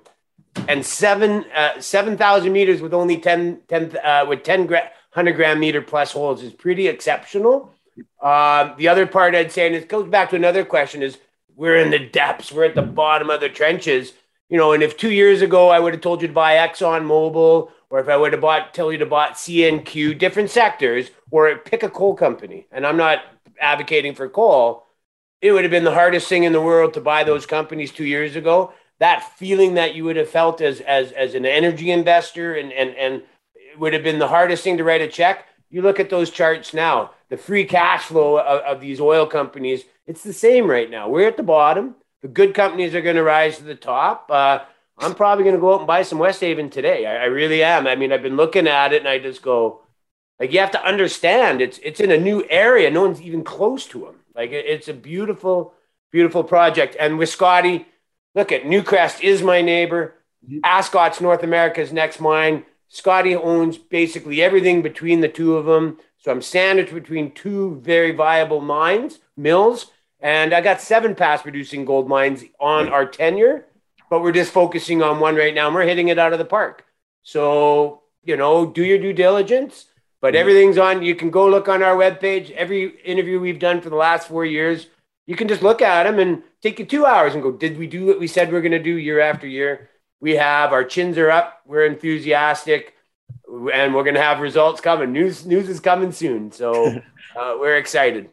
[0.68, 5.60] and seven uh, 7,000 meters with only 10, 10 uh, with 10 gra- 100 gram
[5.60, 7.72] meter plus holes is pretty exceptional.
[8.22, 11.18] Uh, the other part I'd say, and it goes back to another question, is
[11.56, 14.14] we're in the depths, we're at the bottom of the trenches.
[14.49, 17.03] You know, and if two years ago I would have told you to buy Exxon
[17.03, 21.56] Mobil, or if I would have bought tell you to buy CNQ, different sectors, or
[21.58, 23.20] pick a coal company, and I'm not
[23.60, 24.86] advocating for coal,
[25.41, 28.06] it would have been the hardest thing in the world to buy those companies two
[28.06, 28.74] years ago.
[29.00, 32.96] That feeling that you would have felt as as as an energy investor, and and
[32.96, 33.24] and
[33.56, 35.48] it would have been the hardest thing to write a check.
[35.70, 39.84] You look at those charts now, the free cash flow of, of these oil companies
[40.08, 41.10] it's the same right now.
[41.10, 41.96] We're at the bottom.
[42.22, 44.30] The good companies are going to rise to the top.
[44.30, 44.60] Uh,
[44.98, 47.06] I'm probably going to go out and buy some Westhaven today.
[47.06, 47.86] I, I, really am.
[47.86, 49.82] I mean, I've been looking at it and I just go,
[50.39, 52.89] like, you have to understand it's it's in a new area.
[52.89, 54.16] No one's even close to them.
[54.34, 55.74] Like, it, it's a beautiful,
[56.12, 56.96] beautiful project.
[57.00, 57.88] And with Scottie,
[58.36, 60.13] look at Newcrest is my neighbor.
[60.45, 60.59] Mm-hmm.
[60.63, 62.65] Ascot's North America's next mine.
[62.89, 65.97] Scottie owns basically everything between the two of them.
[66.19, 69.91] So I'm sandwiched between two very viable mines, mills.
[70.19, 73.65] And I got seven past producing gold mines on our tenure,
[74.09, 76.45] but we're just focusing on one right now and we're hitting it out of the
[76.45, 76.86] park.
[77.23, 79.86] So, you know, do your due diligence,
[80.21, 80.41] but mm-hmm.
[80.41, 81.03] everything's on.
[81.03, 82.51] You can go look on our webpage.
[82.51, 84.88] Every interview we've done for the last four years,
[85.26, 87.88] you can just look at them and take you two hours and go, did we
[87.88, 89.89] do what we said we're going to do year after year?
[90.19, 91.61] We have our chins are up.
[91.65, 92.93] We're enthusiastic
[93.47, 95.11] and we're going to have results coming.
[95.11, 96.51] News, news is coming soon.
[96.51, 96.88] So
[97.36, 98.30] uh, we're excited.